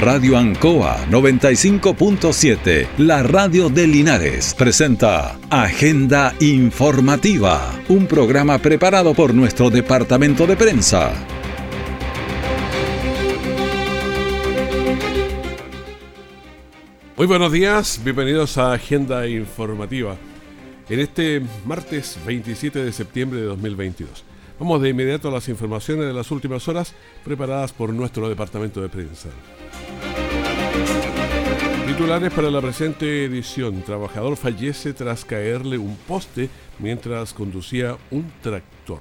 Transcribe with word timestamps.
Radio 0.00 0.36
Ancoa 0.36 1.06
95.7, 1.08 2.86
la 2.98 3.22
radio 3.22 3.70
de 3.70 3.86
Linares, 3.86 4.52
presenta 4.52 5.38
Agenda 5.48 6.34
Informativa, 6.38 7.72
un 7.88 8.06
programa 8.06 8.58
preparado 8.58 9.14
por 9.14 9.32
nuestro 9.32 9.70
departamento 9.70 10.46
de 10.46 10.54
prensa. 10.54 11.14
Muy 17.16 17.26
buenos 17.26 17.50
días, 17.50 17.98
bienvenidos 18.04 18.58
a 18.58 18.74
Agenda 18.74 19.26
Informativa. 19.26 20.14
En 20.90 21.00
este 21.00 21.40
martes 21.64 22.18
27 22.26 22.84
de 22.84 22.92
septiembre 22.92 23.40
de 23.40 23.46
2022. 23.46 24.24
Vamos 24.58 24.82
de 24.82 24.90
inmediato 24.90 25.28
a 25.28 25.32
las 25.32 25.48
informaciones 25.48 26.06
de 26.06 26.12
las 26.12 26.30
últimas 26.30 26.68
horas 26.68 26.94
preparadas 27.24 27.72
por 27.72 27.94
nuestro 27.94 28.28
departamento 28.28 28.82
de 28.82 28.90
prensa. 28.90 29.30
Titulares 31.96 32.30
para 32.30 32.50
la 32.50 32.60
presente 32.60 33.24
edición. 33.24 33.80
Trabajador 33.80 34.36
fallece 34.36 34.92
tras 34.92 35.24
caerle 35.24 35.78
un 35.78 35.96
poste 35.96 36.50
mientras 36.78 37.32
conducía 37.32 37.96
un 38.10 38.30
tractor. 38.42 38.98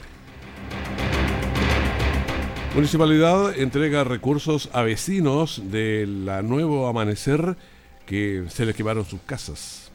Municipalidad 2.73 3.59
entrega 3.59 4.05
recursos 4.05 4.70
a 4.71 4.84
vecinos 4.84 5.62
de 5.66 6.08
la 6.08 6.41
Nuevo 6.41 6.88
Amanecer 6.88 7.58
que 8.05 8.45
se 8.48 8.66
les 8.66 8.73
quemaron 8.77 9.04
sus 9.04 9.20
casas. 9.26 9.91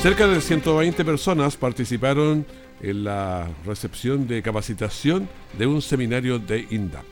Cerca 0.00 0.26
de 0.26 0.40
120 0.40 1.04
personas 1.04 1.58
participaron 1.58 2.46
en 2.80 3.04
la 3.04 3.46
recepción 3.66 4.26
de 4.26 4.40
capacitación 4.40 5.28
de 5.58 5.66
un 5.66 5.82
seminario 5.82 6.38
de 6.38 6.66
INDAP. 6.70 7.11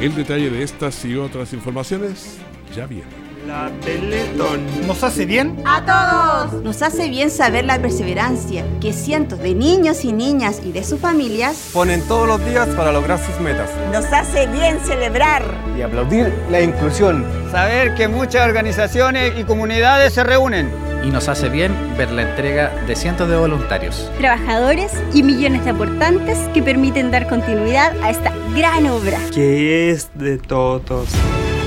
El 0.00 0.14
detalle 0.14 0.48
de 0.48 0.62
estas 0.62 1.04
y 1.04 1.14
otras 1.14 1.52
informaciones 1.52 2.38
ya 2.74 2.86
viene. 2.86 3.04
La 3.46 3.70
Teletón. 3.84 4.60
¿Nos 4.86 5.04
hace 5.04 5.26
bien? 5.26 5.62
A 5.66 5.84
todos. 5.84 6.62
Nos 6.62 6.80
hace 6.80 7.10
bien 7.10 7.30
saber 7.30 7.66
la 7.66 7.78
perseverancia 7.78 8.64
que 8.80 8.94
cientos 8.94 9.40
de 9.40 9.54
niños 9.54 10.06
y 10.06 10.14
niñas 10.14 10.62
y 10.64 10.72
de 10.72 10.84
sus 10.84 11.00
familias 11.00 11.68
ponen 11.74 12.00
todos 12.08 12.26
los 12.26 12.42
días 12.46 12.68
para 12.68 12.92
lograr 12.92 13.18
sus 13.18 13.38
metas. 13.40 13.68
Nos 13.92 14.06
hace 14.06 14.46
bien 14.46 14.80
celebrar 14.80 15.42
y 15.76 15.82
aplaudir 15.82 16.32
la 16.50 16.62
inclusión. 16.62 17.26
Saber 17.50 17.94
que 17.94 18.08
muchas 18.08 18.46
organizaciones 18.48 19.38
y 19.38 19.44
comunidades 19.44 20.14
se 20.14 20.24
reúnen 20.24 20.70
y 21.04 21.10
nos 21.10 21.28
hace 21.28 21.50
bien 21.50 21.74
ver 21.98 22.10
la 22.10 22.22
entrega 22.22 22.70
de 22.86 22.96
cientos 22.96 23.28
de 23.28 23.36
voluntarios, 23.36 24.10
trabajadores 24.18 24.92
y 25.12 25.22
millones 25.22 25.64
de 25.64 25.70
aportantes 25.70 26.38
que 26.54 26.62
permiten 26.62 27.10
dar 27.10 27.28
continuidad 27.28 27.94
a 28.02 28.10
esta 28.10 28.32
gran 28.54 28.86
obra. 28.86 29.18
Que 29.34 29.90
es 29.90 30.10
de 30.14 30.38
todos. 30.38 31.08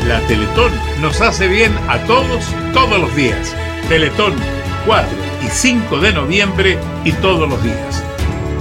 La 0.08 0.20
Teletón 0.28 0.72
nos 1.02 1.22
hace 1.22 1.48
bien 1.48 1.74
a 1.88 2.00
todos, 2.06 2.46
todos 2.74 3.00
los 3.00 3.16
días. 3.16 3.56
Teletón 3.88 4.34
4 4.86 5.10
y 5.44 5.48
5 5.48 6.00
de 6.00 6.14
noviembre 6.14 6.78
y 7.04 7.12
todos 7.14 7.48
los 7.50 7.64
días. 7.64 8.04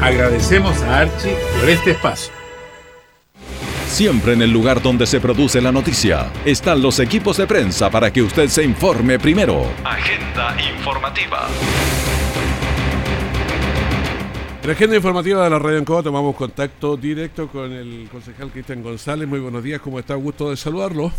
Agradecemos 0.00 0.80
a 0.82 1.00
Archie 1.00 1.36
por 1.58 1.68
este 1.68 1.92
espacio. 1.92 2.32
Siempre 3.88 4.32
en 4.32 4.42
el 4.42 4.50
lugar 4.50 4.80
donde 4.80 5.06
se 5.06 5.20
produce 5.20 5.60
la 5.60 5.70
noticia 5.70 6.32
están 6.46 6.80
los 6.80 6.98
equipos 6.98 7.36
de 7.36 7.46
prensa 7.46 7.90
para 7.90 8.10
que 8.10 8.22
usted 8.22 8.48
se 8.48 8.64
informe 8.64 9.18
primero. 9.18 9.66
Agenda 9.84 10.56
informativa. 10.74 11.46
En 14.62 14.68
la 14.68 14.74
agenda 14.74 14.94
informativa 14.94 15.42
de 15.42 15.50
la 15.50 15.58
Radio 15.58 15.78
Ancoa 15.78 16.04
tomamos 16.04 16.36
contacto 16.36 16.96
directo 16.96 17.48
con 17.48 17.72
el 17.72 18.08
concejal 18.12 18.48
Cristian 18.52 18.80
González. 18.80 19.26
Muy 19.26 19.40
buenos 19.40 19.60
días, 19.64 19.80
¿cómo 19.80 19.98
está? 19.98 20.14
Gusto 20.14 20.50
de 20.50 20.56
saludarlo. 20.56 21.10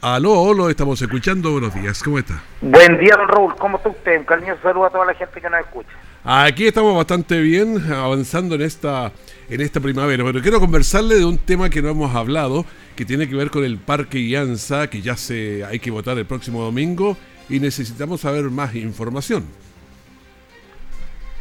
Aló, 0.00 0.54
lo 0.54 0.70
estamos 0.70 1.02
escuchando. 1.02 1.52
Buenos 1.52 1.74
días, 1.74 2.02
¿cómo 2.02 2.18
está? 2.18 2.42
Buen 2.62 2.98
día, 2.98 3.14
don 3.18 3.28
Raúl. 3.28 3.54
¿Cómo 3.56 3.76
está 3.76 3.90
usted? 3.90 4.20
Un 4.20 4.24
cariñoso 4.24 4.62
saludo 4.62 4.86
a 4.86 4.90
toda 4.90 5.04
la 5.04 5.14
gente 5.14 5.38
que 5.38 5.50
nos 5.50 5.60
escucha. 5.60 5.90
Aquí 6.24 6.66
estamos 6.66 6.96
bastante 6.96 7.38
bien 7.42 7.92
avanzando 7.92 8.54
en 8.54 8.62
esta, 8.62 9.12
en 9.50 9.60
esta 9.60 9.78
primavera, 9.78 10.24
pero 10.24 10.40
quiero 10.40 10.58
conversarle 10.58 11.16
de 11.16 11.26
un 11.26 11.36
tema 11.36 11.68
que 11.68 11.82
no 11.82 11.90
hemos 11.90 12.16
hablado, 12.16 12.64
que 12.96 13.04
tiene 13.04 13.28
que 13.28 13.36
ver 13.36 13.50
con 13.50 13.62
el 13.62 13.76
Parque 13.76 14.20
Ianza, 14.20 14.88
que 14.88 15.02
ya 15.02 15.18
se 15.18 15.66
hay 15.66 15.80
que 15.80 15.90
votar 15.90 16.16
el 16.16 16.24
próximo 16.24 16.62
domingo 16.62 17.18
y 17.50 17.60
necesitamos 17.60 18.20
saber 18.20 18.44
más 18.44 18.74
información. 18.74 19.44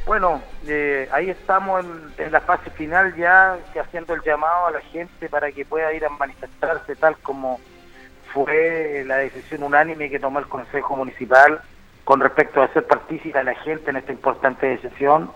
Bueno, 0.05 0.41
eh, 0.67 1.07
ahí 1.11 1.29
estamos 1.29 1.85
en, 2.17 2.31
la 2.31 2.41
fase 2.41 2.71
final 2.71 3.15
ya, 3.15 3.59
haciendo 3.79 4.15
el 4.15 4.23
llamado 4.23 4.65
a 4.65 4.71
la 4.71 4.81
gente 4.81 5.29
para 5.29 5.51
que 5.51 5.65
pueda 5.65 5.93
ir 5.93 6.03
a 6.03 6.09
manifestarse 6.09 6.95
tal 6.95 7.15
como 7.17 7.59
fue 8.33 9.03
la 9.05 9.17
decisión 9.17 9.61
unánime 9.61 10.09
que 10.09 10.19
tomó 10.19 10.39
el 10.39 10.47
Consejo 10.47 10.95
Municipal 10.95 11.61
con 12.05 12.21
respecto 12.21 12.59
a 12.59 12.65
hacer 12.65 12.87
partícipe 12.87 13.37
a 13.37 13.43
la 13.43 13.53
gente 13.53 13.91
en 13.91 13.97
esta 13.97 14.11
importante 14.11 14.65
decisión. 14.65 15.31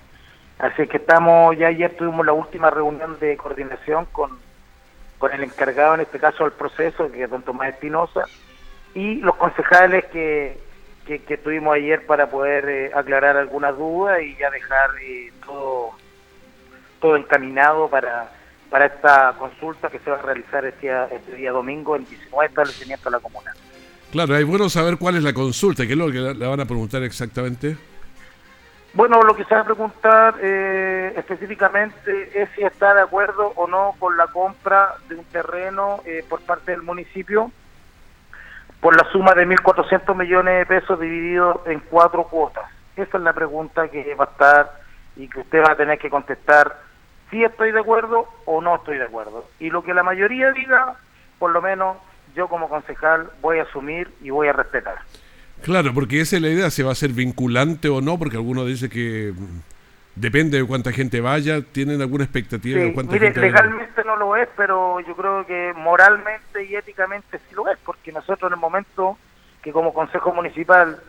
Así 0.57 0.87
que 0.87 0.97
estamos, 0.97 1.55
ya 1.55 1.67
ayer 1.67 1.95
tuvimos 1.95 2.25
la 2.25 2.33
última 2.33 2.71
reunión 2.71 3.19
de 3.19 3.37
coordinación 3.37 4.05
con, 4.05 4.39
con 5.19 5.31
el 5.33 5.43
encargado, 5.43 5.93
en 5.93 6.01
este 6.01 6.17
caso 6.17 6.45
del 6.45 6.53
proceso, 6.53 7.11
que 7.11 7.23
es 7.23 7.29
don 7.29 7.43
Tomás 7.43 7.69
Espinosa, 7.69 8.25
y 8.95 9.15
los 9.15 9.35
concejales 9.35 10.05
que, 10.05 10.62
que, 11.05 11.37
tuvimos 11.37 11.75
ayer 11.75 12.05
para 12.05 12.29
poder 12.29 12.69
eh, 12.69 12.91
aclarar 12.93 13.37
algunas 13.37 13.77
dudas 13.77 14.21
y 14.21 14.35
ya 14.37 14.49
dejar 14.49 14.91
eh, 15.01 15.31
todo, 15.45 15.91
todo 16.99 17.15
encaminado 17.15 17.89
para, 17.89 18.31
para 18.69 18.85
esta 18.85 19.35
consulta 19.37 19.89
que 19.89 19.99
se 19.99 20.09
va 20.09 20.17
a 20.17 20.21
realizar 20.21 20.65
este 20.65 20.87
día, 20.87 21.07
este 21.11 21.35
día 21.35 21.51
domingo 21.51 21.95
en 21.95 22.05
19 22.05 22.47
establecimientos 22.47 23.05
de 23.05 23.11
la 23.11 23.19
comuna. 23.19 23.51
Claro, 24.11 24.35
es 24.35 24.45
bueno 24.45 24.69
saber 24.69 24.97
cuál 24.97 25.17
es 25.17 25.23
la 25.23 25.33
consulta, 25.33 25.85
qué 25.85 25.93
es 25.93 25.97
lo 25.97 26.11
que 26.11 26.19
le 26.19 26.47
van 26.47 26.59
a 26.59 26.65
preguntar 26.65 27.03
exactamente. 27.03 27.75
Bueno, 28.93 29.23
lo 29.23 29.35
que 29.35 29.43
se 29.45 29.55
va 29.55 29.61
a 29.61 29.65
preguntar 29.65 30.35
eh, 30.39 31.13
específicamente 31.17 32.29
es 32.39 32.47
si 32.55 32.63
está 32.63 32.93
de 32.93 33.01
acuerdo 33.01 33.51
o 33.55 33.67
no 33.67 33.95
con 33.97 34.15
la 34.17 34.27
compra 34.27 34.95
de 35.09 35.15
un 35.15 35.25
terreno 35.25 36.01
eh, 36.05 36.23
por 36.29 36.41
parte 36.41 36.71
del 36.71 36.83
municipio 36.83 37.51
por 38.83 38.97
la 38.97 39.09
suma 39.13 39.33
de 39.33 39.47
1.400 39.47 40.13
millones 40.13 40.59
de 40.59 40.65
pesos 40.65 40.99
divididos 40.99 41.61
en 41.67 41.79
cuatro 41.89 42.25
cuotas. 42.25 42.65
Esa 42.97 43.17
es 43.17 43.23
la 43.23 43.31
pregunta 43.31 43.87
que 43.87 44.13
va 44.13 44.25
a 44.25 44.27
estar 44.27 44.81
y 45.15 45.29
que 45.29 45.39
usted 45.39 45.63
va 45.63 45.71
a 45.71 45.77
tener 45.77 45.97
que 45.97 46.09
contestar 46.09 46.81
si 47.31 47.41
estoy 47.45 47.71
de 47.71 47.79
acuerdo 47.79 48.27
o 48.43 48.61
no 48.61 48.75
estoy 48.75 48.97
de 48.97 49.05
acuerdo. 49.05 49.45
Y 49.57 49.69
lo 49.69 49.83
que 49.85 49.93
la 49.93 50.03
mayoría 50.03 50.51
diga, 50.51 50.97
por 51.39 51.51
lo 51.51 51.61
menos 51.61 51.95
yo 52.35 52.49
como 52.49 52.67
concejal 52.67 53.29
voy 53.41 53.59
a 53.59 53.63
asumir 53.63 54.11
y 54.21 54.31
voy 54.31 54.49
a 54.49 54.53
respetar. 54.53 54.95
Claro, 55.61 55.93
porque 55.93 56.19
esa 56.19 56.35
es 56.35 56.41
la 56.41 56.49
idea, 56.49 56.69
se 56.69 56.83
va 56.83 56.91
a 56.91 56.95
ser 56.95 57.13
vinculante 57.13 57.87
o 57.87 58.01
no, 58.01 58.19
porque 58.19 58.35
algunos 58.35 58.67
dicen 58.67 58.89
que 58.89 59.33
depende 60.15 60.57
de 60.57 60.65
cuánta 60.65 60.91
gente 60.91 61.21
vaya, 61.21 61.61
¿tienen 61.61 62.01
alguna 62.01 62.23
expectativa 62.23 62.79
de 62.79 62.93
cuánta 62.93 63.13
mire, 63.13 63.27
gente 63.27 63.41
legalmente 63.41 64.03
no 64.03 64.15
lo 64.15 64.35
es, 64.35 64.47
pero 64.55 64.99
yo 65.01 65.15
creo 65.15 65.45
que 65.45 65.73
moralmente 65.75 66.63
y 66.63 66.75
éticamente 66.75 67.39
sí 67.39 67.55
lo 67.55 67.69
es, 67.69 67.77
porque 67.85 68.11
nosotros 68.11 68.51
en 68.51 68.55
el 68.55 68.59
momento 68.59 69.17
que 69.61 69.71
como 69.71 69.93
Consejo 69.93 70.33
Municipal 70.33 70.99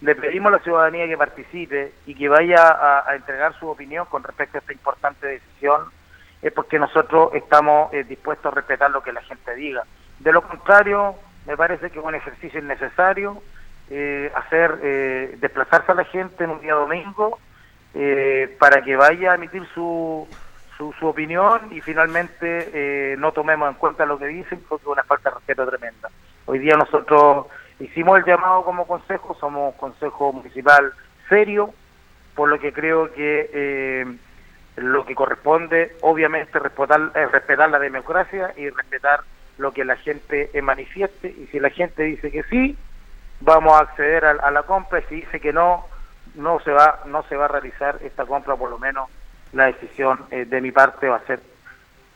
le 0.00 0.14
pedimos 0.14 0.52
a 0.52 0.56
la 0.56 0.62
ciudadanía 0.62 1.06
que 1.06 1.16
participe 1.16 1.92
y 2.06 2.14
que 2.14 2.28
vaya 2.28 3.02
a, 3.06 3.14
entregar 3.14 3.58
su 3.58 3.68
opinión 3.68 4.06
con 4.06 4.22
respecto 4.22 4.58
a 4.58 4.60
esta 4.60 4.72
importante 4.72 5.26
decisión, 5.26 5.82
es 6.42 6.52
porque 6.52 6.78
nosotros 6.78 7.30
estamos 7.34 7.92
eh, 7.92 8.04
dispuestos 8.04 8.52
a 8.52 8.54
respetar 8.54 8.90
lo 8.90 9.02
que 9.02 9.12
la 9.12 9.22
gente 9.22 9.54
diga. 9.54 9.84
De 10.18 10.32
lo 10.32 10.42
contrario, 10.42 11.14
me 11.46 11.56
parece 11.56 11.90
que 11.90 11.98
es 11.98 12.04
un 12.04 12.14
ejercicio 12.14 12.60
innecesario 12.60 13.42
eh, 13.90 14.30
hacer 14.34 14.78
eh, 14.82 15.36
desplazarse 15.40 15.92
a 15.92 15.94
la 15.94 16.04
gente 16.04 16.44
en 16.44 16.50
un 16.50 16.60
día 16.60 16.74
domingo 16.74 17.38
eh, 17.94 18.56
para 18.58 18.82
que 18.82 18.96
vaya 18.96 19.32
a 19.32 19.34
emitir 19.36 19.66
su, 19.74 20.26
su, 20.76 21.06
opinión 21.06 21.60
y 21.70 21.80
finalmente 21.80 23.16
no 23.18 23.32
tomemos 23.32 23.68
en 23.70 23.76
cuenta 23.76 24.04
lo 24.04 24.18
que 24.18 24.26
dicen 24.26 24.62
porque 24.68 24.82
es 24.82 24.88
una 24.88 25.02
falta 25.04 25.30
de 25.30 25.36
respeto 25.36 25.66
tremenda. 25.66 26.10
Hoy 26.46 26.58
día 26.58 26.76
nosotros 26.76 27.46
hicimos 27.80 28.18
el 28.18 28.24
llamado 28.24 28.64
como 28.64 28.86
consejo, 28.86 29.36
somos 29.38 29.74
consejo 29.76 30.32
municipal 30.32 30.92
serio, 31.28 31.72
por 32.34 32.48
lo 32.48 32.58
que 32.58 32.72
creo 32.72 33.12
que 33.12 34.18
lo 34.76 35.06
que 35.06 35.14
corresponde 35.14 35.96
obviamente 36.00 36.58
respetar, 36.58 37.12
respetar 37.30 37.70
la 37.70 37.78
democracia 37.78 38.52
y 38.56 38.68
respetar 38.68 39.20
lo 39.58 39.72
que 39.72 39.84
la 39.84 39.96
gente 39.96 40.50
manifieste 40.62 41.28
y 41.28 41.46
si 41.46 41.60
la 41.60 41.70
gente 41.70 42.02
dice 42.02 42.30
que 42.30 42.42
sí, 42.44 42.76
vamos 43.40 43.74
a 43.74 43.80
acceder 43.80 44.24
a, 44.24 44.50
la 44.50 44.62
compra 44.62 45.00
y 45.00 45.02
si 45.04 45.14
dice 45.16 45.40
que 45.40 45.52
no, 45.52 45.86
no 46.34 46.60
se 46.60 46.70
va 46.70 47.00
no 47.06 47.22
se 47.24 47.36
va 47.36 47.46
a 47.46 47.48
realizar 47.48 47.98
esta 48.02 48.24
compra, 48.26 48.56
por 48.56 48.70
lo 48.70 48.78
menos 48.78 49.08
la 49.52 49.66
decisión 49.66 50.20
eh, 50.30 50.44
de 50.44 50.60
mi 50.60 50.72
parte 50.72 51.08
va 51.08 51.16
a 51.16 51.26
ser 51.26 51.40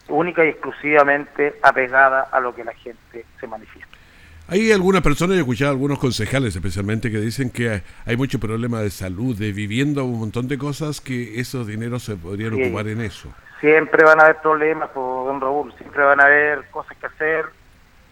única 0.09 0.45
y 0.45 0.49
exclusivamente 0.49 1.55
apegada 1.63 2.23
a 2.23 2.41
lo 2.41 2.55
que 2.55 2.65
la 2.65 2.75
gente 2.75 3.25
se 3.39 3.47
manifiesta. 3.47 3.99
Hay 4.51 4.73
algunas 4.73 5.03
personas, 5.03 5.37
he 5.37 5.41
escuchado 5.41 5.73
algunos 5.73 5.99
concejales 5.99 6.57
especialmente, 6.57 7.11
que 7.11 7.19
dicen 7.19 7.51
que 7.51 7.83
hay 8.07 8.17
mucho 8.17 8.41
problema 8.41 8.81
de 8.81 8.89
salud, 8.89 9.37
de 9.37 9.53
vivienda, 9.53 10.03
un 10.03 10.19
montón 10.19 10.49
de 10.49 10.57
cosas 10.57 11.03
que 11.03 11.39
esos 11.39 11.67
dineros 11.67 12.03
se 12.03 12.17
podrían 12.17 12.55
ocupar 12.55 12.89
en 12.89 13.03
eso. 13.03 13.29
Siempre 13.61 14.05
van 14.05 14.21
a 14.21 14.25
haber 14.25 14.37
problemas, 14.37 14.89
don 14.95 15.39
Raúl, 15.39 15.75
siempre 15.77 16.03
van 16.03 16.21
a 16.21 16.25
haber 16.25 16.65
cosas 16.71 16.97
que 16.97 17.07
hacer. 17.07 17.45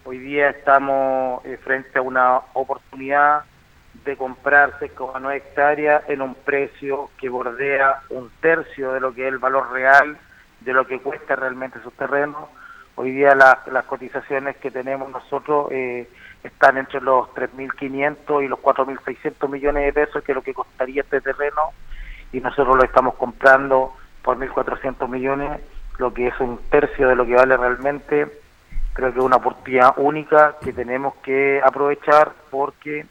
Hoy 0.05 0.19
día 0.19 0.51
estamos 0.51 1.43
eh, 1.43 1.57
frente 1.63 1.97
a 1.97 2.03
una 2.03 2.37
oportunidad 2.53 3.41
de 4.05 4.17
comprarse 4.17 4.89
con 4.89 5.21
9 5.21 5.37
hectáreas 5.37 6.03
en 6.09 6.21
un 6.21 6.35
precio 6.35 7.09
que 7.17 7.29
bordea 7.29 8.01
un 8.09 8.29
tercio 8.41 8.93
de 8.93 8.99
lo 8.99 9.13
que 9.13 9.27
es 9.27 9.33
el 9.33 9.39
valor 9.39 9.71
real 9.71 10.17
de 10.61 10.73
lo 10.73 10.87
que 10.87 10.99
cuesta 10.99 11.35
realmente 11.35 11.79
esos 11.79 11.93
terrenos. 11.93 12.49
Hoy 12.95 13.11
día 13.11 13.35
las 13.35 13.85
cotizaciones 13.85 14.57
que 14.57 14.71
tenemos 14.71 15.11
nosotros 15.11 15.67
eh, 15.71 16.09
están 16.43 16.77
entre 16.77 17.01
los 17.01 17.27
3.500 17.29 18.43
y 18.43 18.47
los 18.47 18.59
4.600 18.59 19.49
millones 19.49 19.85
de 19.85 19.93
pesos, 19.93 20.23
que 20.23 20.31
es 20.31 20.35
lo 20.35 20.41
que 20.41 20.53
costaría 20.53 21.03
este 21.03 21.21
terreno, 21.21 21.73
y 22.31 22.39
nosotros 22.39 22.75
lo 22.75 22.83
estamos 22.83 23.15
comprando 23.15 23.93
por 24.23 24.37
1.400 24.37 25.07
millones, 25.07 25.61
lo 25.99 26.13
que 26.13 26.27
es 26.27 26.39
un 26.39 26.59
tercio 26.69 27.07
de 27.07 27.15
lo 27.15 27.25
que 27.25 27.35
vale 27.35 27.55
realmente. 27.55 28.27
Creo 28.93 29.13
que 29.13 29.19
es 29.19 29.25
una 29.25 29.35
oportunidad 29.37 29.93
única 29.97 30.55
que 30.61 30.73
tenemos 30.73 31.15
que 31.17 31.61
aprovechar 31.63 32.31
porque 32.49 33.05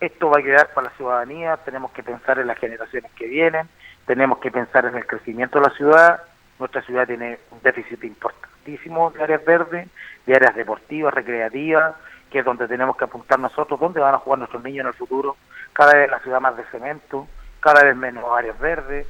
esto 0.00 0.30
va 0.30 0.38
a 0.38 0.42
quedar 0.42 0.72
para 0.74 0.88
la 0.88 0.96
ciudadanía, 0.96 1.56
tenemos 1.58 1.90
que 1.92 2.02
pensar 2.02 2.38
en 2.38 2.46
las 2.46 2.58
generaciones 2.58 3.10
que 3.12 3.26
vienen, 3.26 3.68
tenemos 4.06 4.38
que 4.38 4.50
pensar 4.50 4.84
en 4.86 4.96
el 4.96 5.06
crecimiento 5.06 5.58
de 5.58 5.68
la 5.68 5.74
ciudad. 5.74 6.22
Nuestra 6.58 6.82
ciudad 6.82 7.06
tiene 7.06 7.38
un 7.50 7.60
déficit 7.62 8.02
importantísimo 8.04 9.10
de 9.10 9.22
áreas 9.22 9.44
verdes, 9.44 9.88
de 10.26 10.34
áreas 10.34 10.54
deportivas, 10.54 11.12
recreativas, 11.14 11.94
que 12.30 12.40
es 12.40 12.44
donde 12.44 12.68
tenemos 12.68 12.96
que 12.96 13.04
apuntar 13.04 13.38
nosotros, 13.38 13.78
dónde 13.80 14.00
van 14.00 14.14
a 14.14 14.18
jugar 14.18 14.38
nuestros 14.38 14.62
niños 14.62 14.82
en 14.82 14.88
el 14.88 14.94
futuro. 14.94 15.36
Cada 15.72 15.94
vez 15.94 16.10
la 16.10 16.20
ciudad 16.20 16.40
más 16.40 16.56
de 16.56 16.64
cemento, 16.64 17.26
cada 17.60 17.84
vez 17.84 17.96
menos 17.96 18.24
áreas 18.36 18.58
verdes. 18.58 19.06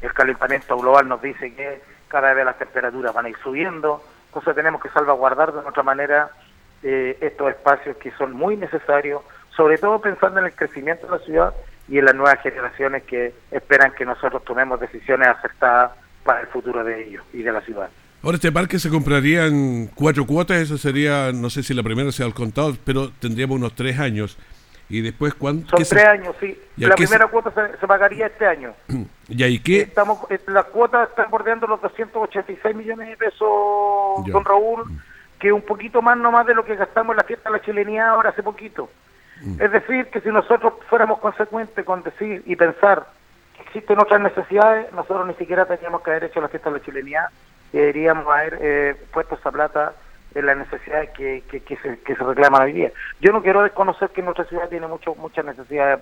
El 0.00 0.12
calentamiento 0.12 0.76
global 0.76 1.08
nos 1.08 1.22
dice 1.22 1.54
que 1.54 1.80
cada 2.08 2.34
vez 2.34 2.44
las 2.44 2.58
temperaturas 2.58 3.14
van 3.14 3.26
a 3.26 3.28
ir 3.28 3.36
subiendo. 3.42 4.02
Entonces 4.26 4.54
tenemos 4.54 4.80
que 4.80 4.88
salvaguardar 4.90 5.52
de 5.52 5.60
otra 5.60 5.82
manera 5.82 6.30
eh, 6.82 7.16
estos 7.20 7.50
espacios 7.50 7.96
que 7.98 8.10
son 8.12 8.32
muy 8.32 8.56
necesarios, 8.56 9.22
sobre 9.56 9.78
todo 9.78 10.00
pensando 10.00 10.40
en 10.40 10.46
el 10.46 10.54
crecimiento 10.54 11.06
de 11.06 11.18
la 11.18 11.24
ciudad 11.24 11.54
y 11.88 11.98
en 11.98 12.04
las 12.04 12.14
nuevas 12.14 12.40
generaciones 12.42 13.02
que 13.04 13.34
esperan 13.50 13.92
que 13.92 14.04
nosotros 14.04 14.44
tomemos 14.44 14.80
decisiones 14.80 15.28
acertadas 15.28 15.92
para 16.24 16.40
el 16.40 16.46
futuro 16.46 16.84
de 16.84 17.08
ellos 17.08 17.24
y 17.32 17.42
de 17.42 17.52
la 17.52 17.60
ciudad. 17.60 17.90
Ahora, 18.22 18.36
este 18.36 18.52
parque 18.52 18.78
se 18.78 18.88
compraría 18.88 19.46
en 19.46 19.88
cuatro 19.88 20.24
cuotas, 20.24 20.58
eso 20.58 20.78
sería, 20.78 21.32
no 21.32 21.50
sé 21.50 21.64
si 21.64 21.74
la 21.74 21.82
primera 21.82 22.12
sea 22.12 22.24
al 22.24 22.34
contado, 22.34 22.76
pero 22.84 23.10
tendríamos 23.10 23.56
unos 23.56 23.74
tres 23.74 23.98
años. 23.98 24.38
¿Y 24.88 25.00
después 25.00 25.34
cuánto? 25.34 25.76
Son 25.76 25.84
tres 25.84 26.04
años, 26.04 26.36
sí. 26.38 26.56
La 26.76 26.94
primera 26.94 27.26
cuota 27.26 27.50
se, 27.80 27.86
pagaría 27.86 28.26
este 28.26 28.46
año. 28.46 28.74
¿Y 29.28 29.42
ahí 29.42 29.58
qué? 29.58 29.80
Estamos, 29.80 30.18
eh, 30.30 30.38
la 30.46 30.62
cuota 30.64 31.04
está 31.04 31.24
bordeando 31.24 31.66
los 31.66 31.80
286 31.80 32.76
millones 32.76 33.08
de 33.08 33.16
pesos, 33.16 33.40
don 34.26 34.44
Raúl, 34.44 34.84
que 35.40 35.48
es 35.48 35.52
un 35.52 35.62
poquito 35.62 36.00
más 36.00 36.16
nomás 36.16 36.46
de 36.46 36.54
lo 36.54 36.64
que 36.64 36.76
gastamos 36.76 37.14
en 37.14 37.16
la 37.16 37.24
fiesta 37.24 37.48
de 37.48 37.56
la 37.56 37.64
chilenía 37.64 38.10
ahora 38.10 38.30
hace 38.30 38.42
poquito. 38.42 38.88
Es 39.58 39.72
decir, 39.72 40.06
que 40.06 40.20
si 40.20 40.28
nosotros 40.28 40.74
fuéramos 40.88 41.18
consecuentes 41.18 41.84
con 41.84 42.02
decir 42.02 42.42
y 42.46 42.56
pensar 42.56 43.06
que 43.56 43.62
existen 43.62 43.98
otras 43.98 44.20
necesidades, 44.20 44.92
nosotros 44.92 45.26
ni 45.26 45.34
siquiera 45.34 45.66
teníamos 45.66 46.02
que 46.02 46.10
haber 46.10 46.24
hecho 46.24 46.40
la 46.40 46.48
fiesta 46.48 46.70
de 46.70 46.78
la 46.78 46.84
chilenía 46.84 47.28
deberíamos 47.72 48.26
haber 48.26 48.58
eh, 48.60 48.96
puesto 49.12 49.34
esa 49.34 49.50
plata 49.50 49.94
en 50.34 50.46
las 50.46 50.56
necesidades 50.56 51.10
que, 51.10 51.42
que, 51.48 51.76
se, 51.76 51.98
que 52.00 52.14
se 52.14 52.24
reclaman 52.24 52.62
hoy 52.62 52.72
día. 52.72 52.92
Yo 53.20 53.32
no 53.32 53.42
quiero 53.42 53.62
desconocer 53.62 54.10
que 54.10 54.22
nuestra 54.22 54.44
ciudad 54.44 54.68
tiene 54.68 54.86
mucho, 54.86 55.14
muchas 55.14 55.44
necesidades, 55.44 56.00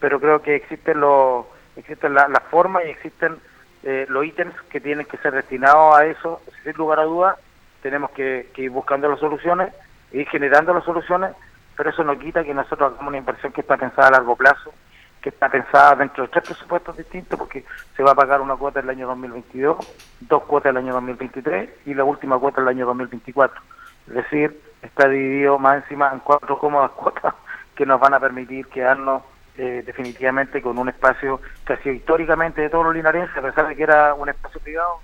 pero 0.00 0.20
creo 0.20 0.42
que 0.42 0.56
existen 0.56 1.00
los 1.00 1.46
existen 1.76 2.14
las 2.14 2.30
la 2.30 2.40
formas 2.40 2.84
y 2.86 2.90
existen 2.90 3.36
eh, 3.82 4.06
los 4.08 4.24
ítems 4.24 4.54
que 4.70 4.80
tienen 4.80 5.06
que 5.06 5.18
ser 5.18 5.34
destinados 5.34 5.96
a 5.96 6.06
eso, 6.06 6.40
sin 6.64 6.72
lugar 6.74 7.00
a 7.00 7.04
dudas, 7.04 7.36
tenemos 7.82 8.10
que, 8.12 8.48
que 8.54 8.62
ir 8.62 8.70
buscando 8.70 9.08
las 9.08 9.20
soluciones, 9.20 9.72
ir 10.12 10.26
generando 10.28 10.72
las 10.72 10.84
soluciones, 10.84 11.32
pero 11.76 11.90
eso 11.90 12.02
no 12.02 12.18
quita 12.18 12.42
que 12.42 12.54
nosotros 12.54 12.92
hagamos 12.92 13.08
una 13.08 13.18
inversión 13.18 13.52
que 13.52 13.60
está 13.60 13.76
pensada 13.76 14.08
a 14.08 14.12
largo 14.12 14.34
plazo, 14.34 14.72
que 15.20 15.28
está 15.28 15.48
pensada 15.48 15.96
dentro 15.96 16.24
de 16.24 16.28
tres 16.30 16.44
presupuestos 16.44 16.96
distintos, 16.96 17.38
porque 17.38 17.64
se 17.96 18.02
va 18.02 18.12
a 18.12 18.14
pagar 18.14 18.40
una 18.40 18.56
cuota 18.56 18.80
el 18.80 18.88
año 18.88 19.06
2022, 19.08 19.76
dos 20.20 20.42
cuotas 20.44 20.70
el 20.70 20.78
año 20.78 20.92
2023 20.94 21.70
y 21.86 21.94
la 21.94 22.04
última 22.04 22.38
cuota 22.38 22.60
el 22.60 22.68
año 22.68 22.86
2024. 22.86 23.60
Es 24.08 24.14
decir, 24.14 24.60
está 24.82 25.08
dividido 25.08 25.58
más 25.58 25.82
encima 25.82 26.10
en 26.12 26.20
cuatro 26.20 26.58
cómodas 26.58 26.90
cuotas 26.96 27.34
que 27.74 27.84
nos 27.84 28.00
van 28.00 28.14
a 28.14 28.20
permitir 28.20 28.66
quedarnos 28.68 29.22
eh, 29.58 29.82
definitivamente 29.84 30.60
con 30.62 30.78
un 30.78 30.88
espacio 30.88 31.40
que 31.66 31.72
ha 31.72 31.82
sido 31.82 31.94
históricamente 31.94 32.60
de 32.60 32.70
todos 32.70 32.84
los 32.84 32.94
linarenses, 32.94 33.36
a 33.36 33.42
pesar 33.42 33.68
de 33.68 33.76
que 33.76 33.82
era 33.82 34.14
un 34.14 34.28
espacio 34.28 34.60
privado, 34.60 35.00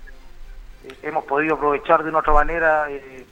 eh, 0.85 0.95
hemos 1.03 1.23
podido 1.25 1.55
aprovechar 1.55 2.03
de 2.03 2.09
una 2.09 2.19
otra 2.19 2.33
manera 2.33 2.89
eh, 2.89 3.25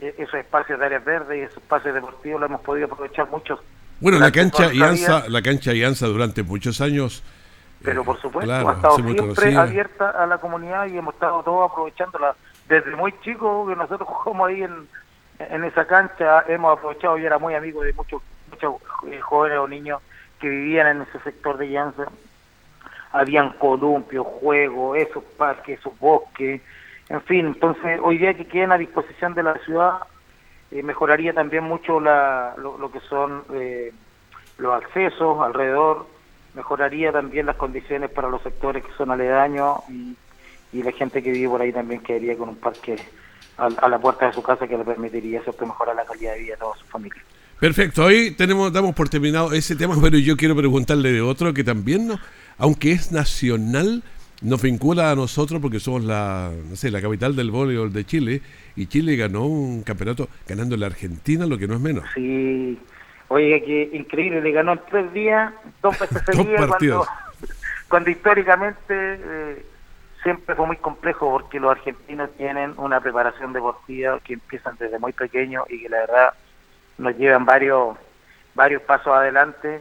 esos 0.00 0.34
espacios 0.34 0.78
de 0.78 0.86
áreas 0.86 1.04
verdes 1.04 1.38
y 1.38 1.40
esos 1.42 1.58
espacios 1.58 1.94
deportivos, 1.94 2.40
lo 2.40 2.46
hemos 2.46 2.60
podido 2.60 2.86
aprovechar 2.86 3.28
muchos 3.30 3.60
bueno, 3.98 4.18
la 4.18 4.30
cancha 4.30 4.72
Ianza, 4.72 5.24
la 5.28 5.40
cancha 5.40 5.72
Ianza 5.72 6.06
durante 6.06 6.42
muchos 6.42 6.80
años. 6.80 7.22
Pero 7.82 8.04
por 8.04 8.20
supuesto, 8.20 8.52
ha 8.52 8.72
estado 8.72 8.96
siempre 8.96 9.56
abierta 9.56 10.10
a 10.10 10.26
la 10.26 10.38
comunidad 10.38 10.86
y 10.86 10.98
hemos 10.98 11.14
estado 11.14 11.42
todos 11.42 11.70
aprovechándola. 11.70 12.34
Desde 12.68 12.94
muy 12.94 13.14
chico 13.22 13.66
que 13.66 13.76
nosotros 13.76 14.08
jugamos 14.08 14.48
ahí 14.48 14.62
en, 14.62 14.86
en 15.38 15.64
esa 15.64 15.86
cancha, 15.86 16.44
hemos 16.48 16.76
aprovechado 16.76 17.16
y 17.16 17.24
era 17.24 17.38
muy 17.38 17.54
amigo 17.54 17.82
de 17.82 17.92
muchos 17.92 18.22
muchos 18.50 18.76
eh, 19.08 19.20
jóvenes 19.20 19.58
o 19.58 19.68
niños 19.68 20.02
que 20.40 20.48
vivían 20.48 20.88
en 20.88 21.02
ese 21.02 21.18
sector 21.20 21.56
de 21.56 21.68
Ianza. 21.68 22.06
Habían 23.12 23.52
columpios, 23.52 24.26
juegos, 24.26 24.98
esos 24.98 25.24
parques, 25.38 25.78
esos 25.78 25.98
bosques, 25.98 26.60
en 27.08 27.22
fin. 27.22 27.46
Entonces, 27.46 28.00
hoy 28.02 28.18
día 28.18 28.34
que 28.34 28.46
queden 28.46 28.72
a 28.72 28.78
disposición 28.78 29.34
de 29.34 29.42
la 29.42 29.54
ciudad, 29.64 30.00
eh, 30.70 30.82
mejoraría 30.82 31.32
también 31.32 31.64
mucho 31.64 32.00
la, 32.00 32.54
lo, 32.58 32.90
que 32.90 33.00
son 33.08 33.44
eh, 33.54 33.92
los 34.58 34.74
accesos 34.74 35.40
alrededor, 35.40 36.06
mejoraría 36.54 37.12
también 37.12 37.46
las 37.46 37.56
condiciones 37.56 38.10
para 38.10 38.28
los 38.28 38.42
sectores 38.42 38.84
que 38.84 38.92
son 38.96 39.10
aledaños 39.10 39.78
y, 39.90 40.16
la 40.72 40.92
gente 40.92 41.22
que 41.22 41.32
vive 41.32 41.48
por 41.48 41.62
ahí 41.62 41.72
también 41.72 42.02
quedaría 42.02 42.36
con 42.36 42.50
un 42.50 42.56
parque 42.56 42.96
a, 43.56 43.88
la 43.88 43.98
puerta 43.98 44.26
de 44.26 44.34
su 44.34 44.42
casa 44.42 44.68
que 44.68 44.76
le 44.76 44.84
permitiría 44.84 45.40
eso 45.40 45.54
mejorar 45.58 45.96
la 45.96 46.04
calidad 46.04 46.34
de 46.34 46.40
vida 46.40 46.52
de 46.52 46.58
toda 46.58 46.76
su 46.76 46.84
familia. 46.84 47.22
Perfecto, 47.58 48.04
hoy 48.04 48.32
tenemos, 48.32 48.70
damos 48.70 48.94
por 48.94 49.08
terminado 49.08 49.54
ese 49.54 49.74
tema, 49.74 49.94
pero 50.02 50.18
yo 50.18 50.36
quiero 50.36 50.54
preguntarle 50.54 51.12
de 51.12 51.22
otro 51.22 51.54
que 51.54 51.64
también, 51.64 52.08
no, 52.08 52.18
aunque 52.58 52.92
es 52.92 53.10
nacional, 53.10 54.02
nos 54.42 54.62
vincula 54.62 55.10
a 55.10 55.14
nosotros 55.14 55.60
porque 55.60 55.80
somos 55.80 56.04
la, 56.04 56.50
no 56.68 56.76
sé, 56.76 56.90
la 56.90 57.00
capital 57.00 57.34
del 57.34 57.50
voleibol 57.50 57.92
de 57.92 58.04
Chile 58.04 58.42
y 58.74 58.86
Chile 58.86 59.16
ganó 59.16 59.46
un 59.46 59.82
campeonato 59.82 60.28
ganando 60.46 60.76
la 60.76 60.86
Argentina, 60.86 61.46
lo 61.46 61.58
que 61.58 61.66
no 61.66 61.74
es 61.74 61.80
menos. 61.80 62.04
Sí, 62.14 62.78
oye, 63.28 63.62
que 63.62 63.90
increíble, 63.92 64.40
le 64.40 64.52
ganó 64.52 64.72
en 64.72 64.80
tres 64.90 65.12
días, 65.12 65.52
dos 65.82 65.98
veces 65.98 66.22
seguidas, 66.26 66.66
cuando, 66.66 67.06
cuando 67.88 68.10
históricamente 68.10 68.84
eh, 68.90 69.66
siempre 70.22 70.54
fue 70.54 70.66
muy 70.66 70.76
complejo 70.76 71.30
porque 71.30 71.60
los 71.60 71.70
argentinos 71.70 72.30
tienen 72.36 72.74
una 72.76 73.00
preparación 73.00 73.52
deportiva 73.52 74.18
que 74.20 74.34
empiezan 74.34 74.76
desde 74.78 74.98
muy 74.98 75.12
pequeños 75.12 75.64
y 75.70 75.82
que 75.82 75.88
la 75.88 75.98
verdad 75.98 76.34
nos 76.98 77.16
llevan 77.16 77.44
varios 77.44 77.96
varios 78.56 78.82
pasos 78.82 79.12
adelante, 79.12 79.80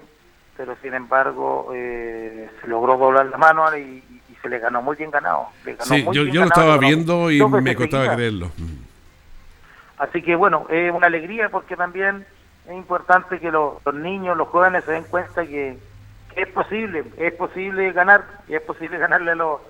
pero 0.56 0.76
sin 0.84 0.94
embargo 0.94 1.72
eh, 1.74 2.50
se 2.62 2.68
logró 2.68 2.98
doblar 2.98 3.26
la 3.26 3.38
mano 3.38 3.76
y, 3.76 4.04
le 4.50 4.60
ganó 4.60 4.82
muy 4.82 4.96
bien 4.96 5.12
ganado. 5.12 5.48
sí, 5.80 6.06
yo, 6.12 6.24
yo 6.24 6.42
lo 6.42 6.48
estaba 6.48 6.78
viendo 6.78 7.32
y 7.32 7.46
me 7.46 7.76
costaba 7.76 8.16
creerlo. 8.16 8.52
Así 9.98 10.22
que 10.22 10.36
bueno, 10.36 10.66
es 10.70 10.92
una 10.92 11.08
alegría 11.08 11.50
porque 11.50 11.76
también 11.76 12.26
es 12.68 12.74
importante 12.74 13.40
que 13.40 13.52
los, 13.52 13.82
niños, 13.94 14.36
los 14.36 14.48
jóvenes 14.50 14.84
se 14.84 14.94
den 14.94 15.04
cuenta 15.04 15.46
que, 15.46 15.78
es 16.36 16.48
posible, 16.50 17.06
es 17.18 17.34
posible 17.34 17.94
ganar, 17.94 18.26
y 18.50 18.56
es 18.56 18.62
posible 18.62 18.98
ganarle 18.98 19.32
a 19.32 19.36
los, 19.36 19.62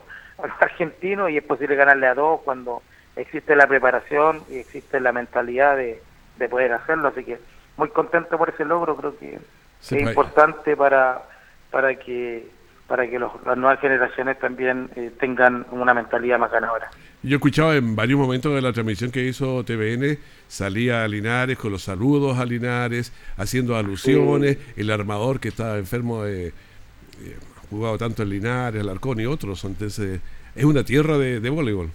argentinos 0.59 1.29
y 1.29 1.37
es 1.37 1.43
posible 1.43 1.75
ganarle 1.75 2.07
a 2.07 2.15
todos 2.15 2.41
cuando 2.41 2.81
existe 3.15 3.55
la 3.55 3.67
preparación 3.67 4.41
y 4.49 4.57
existe 4.57 4.99
la 4.99 5.13
mentalidad 5.13 5.77
de, 5.77 6.01
poder 6.49 6.73
hacerlo. 6.73 7.09
Así 7.09 7.23
que 7.23 7.39
muy 7.77 7.89
contento 7.89 8.37
por 8.37 8.49
ese 8.49 8.65
logro, 8.65 8.95
creo 8.95 9.17
que 9.17 9.39
es 9.81 9.91
importante 9.91 10.75
para, 10.75 11.21
para 11.69 11.95
que 11.95 12.49
para 12.87 13.09
que 13.09 13.17
las 13.17 13.57
nuevas 13.57 13.79
generaciones 13.79 14.37
también 14.39 14.89
eh, 14.95 15.11
tengan 15.19 15.65
una 15.71 15.93
mentalidad 15.93 16.37
más 16.37 16.51
ganadora. 16.51 16.89
Yo 17.23 17.37
escuchaba 17.37 17.75
en 17.75 17.95
varios 17.95 18.19
momentos 18.19 18.53
de 18.53 18.61
la 18.61 18.71
transmisión 18.71 19.11
que 19.11 19.23
hizo 19.23 19.63
TVN, 19.63 20.19
salía 20.47 21.03
a 21.03 21.07
Linares 21.07 21.57
con 21.57 21.71
los 21.71 21.83
saludos 21.83 22.37
a 22.37 22.45
Linares, 22.45 23.11
haciendo 23.37 23.75
alusiones, 23.75 24.59
el 24.77 24.91
armador 24.91 25.39
que 25.39 25.49
estaba 25.49 25.77
enfermo 25.77 26.23
de... 26.23 26.47
Eh, 26.47 27.37
jugado 27.69 27.97
tanto 27.97 28.23
en 28.23 28.29
Linares, 28.29 28.81
Alarcón 28.81 29.19
y 29.19 29.25
otros, 29.25 29.63
entonces 29.65 30.21
es 30.55 30.63
una 30.63 30.83
tierra 30.83 31.17
de, 31.17 31.49
voleibol. 31.49 31.89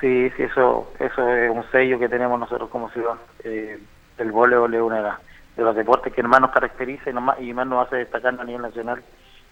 Sí, 0.00 0.30
sí, 0.36 0.42
eso, 0.42 0.92
eso 0.98 1.32
es 1.32 1.50
un 1.50 1.64
sello 1.70 1.98
que 1.98 2.08
tenemos 2.08 2.38
nosotros 2.38 2.68
como 2.70 2.90
ciudad. 2.90 3.14
Eh, 3.44 3.78
el 4.18 4.32
voleibol 4.32 4.74
es 4.74 4.80
uno 4.80 4.96
de, 5.02 5.62
los 5.62 5.74
deportes 5.74 6.12
que 6.12 6.22
más 6.22 6.40
nos 6.40 6.50
caracteriza 6.50 7.10
y, 7.10 7.12
más, 7.14 7.40
y 7.40 7.52
más 7.52 7.66
nos 7.66 7.86
hace 7.86 7.96
destacar 7.96 8.38
a 8.38 8.44
nivel 8.44 8.62
nacional. 8.62 9.02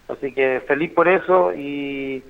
Así 0.07 0.31
que 0.31 0.63
feliz 0.67 0.91
por 0.93 1.07
eso 1.07 1.53
y, 1.53 2.23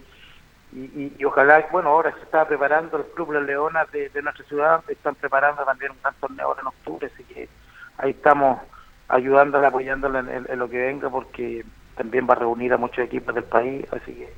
y, 0.73 1.23
ojalá, 1.23 1.67
bueno, 1.71 1.89
ahora 1.89 2.13
se 2.13 2.23
está 2.23 2.47
preparando 2.47 2.97
el 2.97 3.03
Club 3.15 3.33
Las 3.33 3.43
Leonas 3.43 3.91
de, 3.91 4.09
nuestra 4.21 4.45
ciudad, 4.45 4.83
están 4.87 5.15
preparando 5.15 5.63
también 5.63 5.91
un 5.91 5.97
gran 6.01 6.13
torneo 6.19 6.55
en 6.59 6.67
octubre, 6.67 7.09
así 7.13 7.23
que 7.23 7.47
ahí 7.97 8.11
estamos 8.11 8.59
ayudándola, 9.07 9.69
apoyándola 9.69 10.19
en, 10.19 10.59
lo 10.59 10.69
que 10.69 10.77
venga, 10.77 11.09
porque 11.09 11.63
también 11.95 12.27
va 12.29 12.33
a 12.33 12.39
reunir 12.39 12.73
a 12.73 12.77
muchos 12.77 13.05
equipos 13.05 13.33
del 13.33 13.45
país, 13.45 13.85
así 13.91 14.13
que 14.13 14.29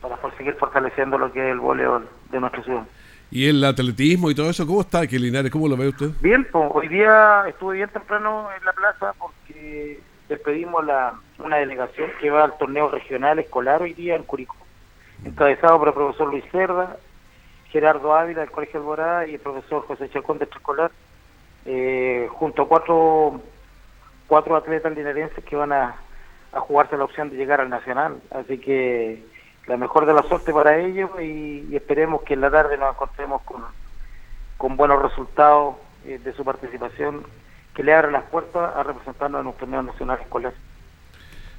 para 0.00 0.16
seguir 0.36 0.54
fortaleciendo 0.54 1.16
lo 1.16 1.32
que 1.32 1.40
es 1.40 1.52
el 1.52 1.60
voleibol 1.60 2.08
de 2.30 2.40
nuestra 2.40 2.62
ciudad. 2.64 2.84
¿Y 3.30 3.48
el 3.48 3.64
atletismo 3.64 4.30
y 4.30 4.34
todo 4.34 4.50
eso, 4.50 4.66
cómo 4.66 4.82
está 4.82 5.00
aquí 5.00 5.18
Linares? 5.18 5.50
¿Cómo 5.50 5.68
lo 5.68 5.76
ve 5.76 5.88
usted? 5.88 6.10
Bien, 6.20 6.46
pues, 6.50 6.68
hoy 6.74 6.88
día 6.88 7.44
estuve 7.48 7.76
bien 7.76 7.88
temprano 7.88 8.48
en 8.58 8.64
la 8.64 8.72
plaza 8.72 9.14
porque 9.18 10.00
despedimos 10.32 10.84
la, 10.84 11.14
una 11.38 11.56
delegación 11.56 12.10
que 12.20 12.30
va 12.30 12.44
al 12.44 12.58
torneo 12.58 12.88
regional 12.88 13.38
escolar 13.38 13.82
hoy 13.82 13.94
día 13.94 14.16
en 14.16 14.24
Curicó, 14.24 14.56
encabezado 15.24 15.78
por 15.78 15.88
el 15.88 15.94
profesor 15.94 16.28
Luis 16.28 16.44
Cerda, 16.50 16.96
Gerardo 17.70 18.14
Ávila 18.14 18.40
del 18.40 18.50
Colegio 18.50 18.80
Alborada 18.80 19.26
y 19.26 19.34
el 19.34 19.40
profesor 19.40 19.86
José 19.86 20.10
Chacón 20.10 20.38
de 20.38 20.44
Escolar, 20.44 20.90
eh, 21.64 22.28
junto 22.32 22.62
a 22.62 22.68
cuatro, 22.68 23.40
cuatro 24.26 24.56
atletas 24.56 24.94
linarenses 24.94 25.44
que 25.44 25.56
van 25.56 25.72
a, 25.72 25.96
a 26.52 26.60
jugarse 26.60 26.96
la 26.96 27.04
opción 27.04 27.30
de 27.30 27.36
llegar 27.36 27.60
al 27.60 27.70
Nacional. 27.70 28.20
Así 28.30 28.58
que 28.58 29.22
la 29.66 29.76
mejor 29.76 30.06
de 30.06 30.14
la 30.14 30.22
suerte 30.22 30.52
para 30.52 30.78
ellos 30.78 31.10
y, 31.20 31.74
esperemos 31.74 32.22
que 32.22 32.34
en 32.34 32.40
la 32.40 32.50
tarde 32.50 32.76
nos 32.76 32.94
encontremos 32.94 33.42
con, 33.42 33.62
con 34.56 34.76
buenos 34.76 35.00
resultados 35.00 35.76
eh, 36.04 36.18
de 36.22 36.32
su 36.32 36.44
participación 36.44 37.24
que 37.74 37.82
le 37.82 37.94
abran 37.94 38.12
las 38.12 38.24
puertas 38.24 38.74
a 38.76 38.82
representarnos 38.82 39.40
en 39.40 39.46
un 39.46 39.52
torneo 39.54 39.82
nacional 39.82 40.18
escolar. 40.20 40.52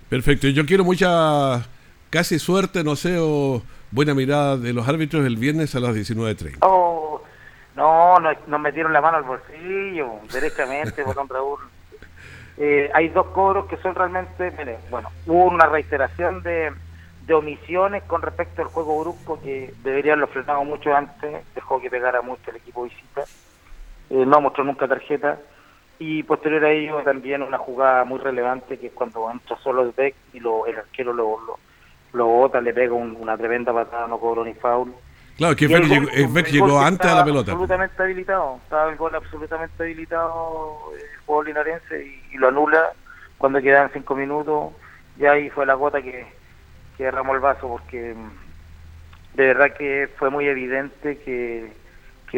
Perfecto, 0.10 0.48
yo 0.48 0.66
quiero 0.66 0.84
mucha 0.84 1.66
casi 2.10 2.40
suerte, 2.40 2.84
no 2.84 2.96
sé, 2.96 3.18
o 3.20 3.64
buena 3.92 4.14
mirada 4.14 4.58
de 4.58 4.74
los 4.74 4.88
árbitros 4.88 5.26
el 5.26 5.38
viernes 5.38 5.74
a 5.76 5.80
las 5.80 5.96
19.30. 5.96 6.58
Oh, 6.62 7.22
no, 7.76 8.20
no, 8.20 8.30
nos 8.48 8.60
metieron 8.60 8.94
la 8.94 9.02
mano 9.02 9.18
al 9.18 9.24
bolsillo, 9.24 10.20
directamente, 10.32 11.04
botón 11.06 11.28
Raúl. 11.28 11.60
Eh, 12.58 12.92
hay 12.94 13.10
dos 13.10 13.28
cobros 13.28 13.66
que 13.66 13.78
son 13.78 13.96
realmente, 13.96 14.54
mire, 14.58 14.78
bueno, 14.92 15.10
hubo 15.26 15.46
una 15.46 15.66
reiteración 15.66 16.44
de 16.44 16.72
de 17.26 17.34
omisiones 17.34 18.04
con 18.04 18.22
respecto 18.22 18.62
al 18.62 18.68
juego 18.68 19.00
brusco 19.02 19.40
que 19.42 19.74
deberían 19.84 20.20
haberlo 20.20 20.34
frenado 20.34 20.64
mucho 20.66 20.94
antes, 20.94 21.44
dejó 21.56 21.80
que 21.80 21.90
pegara 21.90 22.22
mucho 22.22 22.50
el 22.50 22.58
equipo 22.58 22.84
visita, 22.84 23.24
eh, 24.10 24.26
no 24.26 24.42
mostró 24.42 24.64
nunca 24.64 24.88
tarjeta 24.88 25.40
y 26.00 26.24
posterior 26.24 26.66
a 26.66 26.72
ello 26.72 27.02
también 27.04 27.42
una 27.42 27.58
jugada 27.58 28.04
muy 28.04 28.20
relevante 28.20 28.78
que 28.78 28.88
es 28.88 28.94
cuando 28.94 29.30
entra 29.32 29.58
solo 29.64 29.84
el 29.84 29.92
Beck 29.92 30.16
y 30.34 30.40
lo, 30.40 30.66
el 30.66 30.78
arquero 30.78 31.14
lo, 31.14 31.40
lo, 32.14 32.26
bota, 32.26 32.62
le 32.62 32.74
pega 32.74 32.94
una 32.94 33.38
tremenda 33.38 33.74
patada, 33.74 34.08
no 34.08 34.20
cobró 34.20 34.44
ni 34.44 34.54
foul. 34.54 34.94
Claro, 35.38 35.56
que 35.56 35.68
Beck 35.68 36.52
llegó, 36.52 36.80
antes 36.80 37.10
a 37.10 37.16
la 37.16 37.26
pelota. 37.26 37.52
Absolutamente 37.52 38.04
habilitado, 38.04 38.60
estaba 38.64 38.92
el 38.92 38.98
gol 38.98 39.16
absolutamente 39.16 39.84
habilitado 39.84 40.78
el 40.94 41.26
juego 41.26 41.44
linarense 41.44 42.06
y, 42.06 42.36
y 42.36 42.38
lo 42.38 42.50
anula 42.50 42.94
cuando 43.38 43.62
quedan 43.62 43.90
cinco 43.94 44.16
minutos, 44.16 44.74
ya 45.18 45.32
ahí 45.32 45.50
fue 45.50 45.66
la 45.66 45.74
gota 45.74 46.02
que 46.02 46.26
que 46.98 47.06
derramó 47.06 47.34
el 47.34 47.40
vaso 47.40 47.68
porque 47.68 48.14
mm, 48.14 49.38
de 49.38 49.48
verdad 49.48 49.74
que 49.78 50.10
fue 50.18 50.30
muy 50.30 50.48
evidente 50.48 51.18
que, 51.20 51.72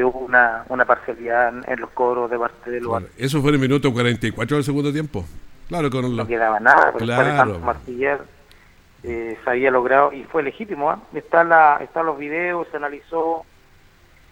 hubo 0.04 0.20
una, 0.20 0.66
una 0.70 0.86
parcialidad 0.86 1.54
en, 1.68 1.80
los 1.80 1.90
cobros 1.92 2.30
de 2.30 2.38
parte 2.38 2.72
del 2.72 2.84
lugar. 2.84 3.04
eso 3.18 3.42
fue 3.42 3.50
en 3.50 3.56
el 3.56 3.62
minuto 3.62 3.92
44 3.94 4.58
del 4.58 4.64
segundo 4.64 4.92
tiempo. 4.92 5.25
Claro, 5.68 5.90
con 5.90 6.16
no 6.16 6.28
quedaba 6.28 6.60
nada, 6.60 6.92
pero 6.94 7.06
claro. 7.06 7.60
martillar 7.60 8.22
eh, 9.04 9.38
se 9.44 9.50
había 9.50 9.72
logrado 9.72 10.14
y 10.14 10.24
fue 10.24 10.44
legítimo. 10.44 10.92
¿ah? 10.92 11.00
Está 11.14 11.44
la, 11.44 11.80
están 11.82 12.06
los 12.06 12.18
videos, 12.18 12.68
se 12.70 12.78
analizó 12.78 13.46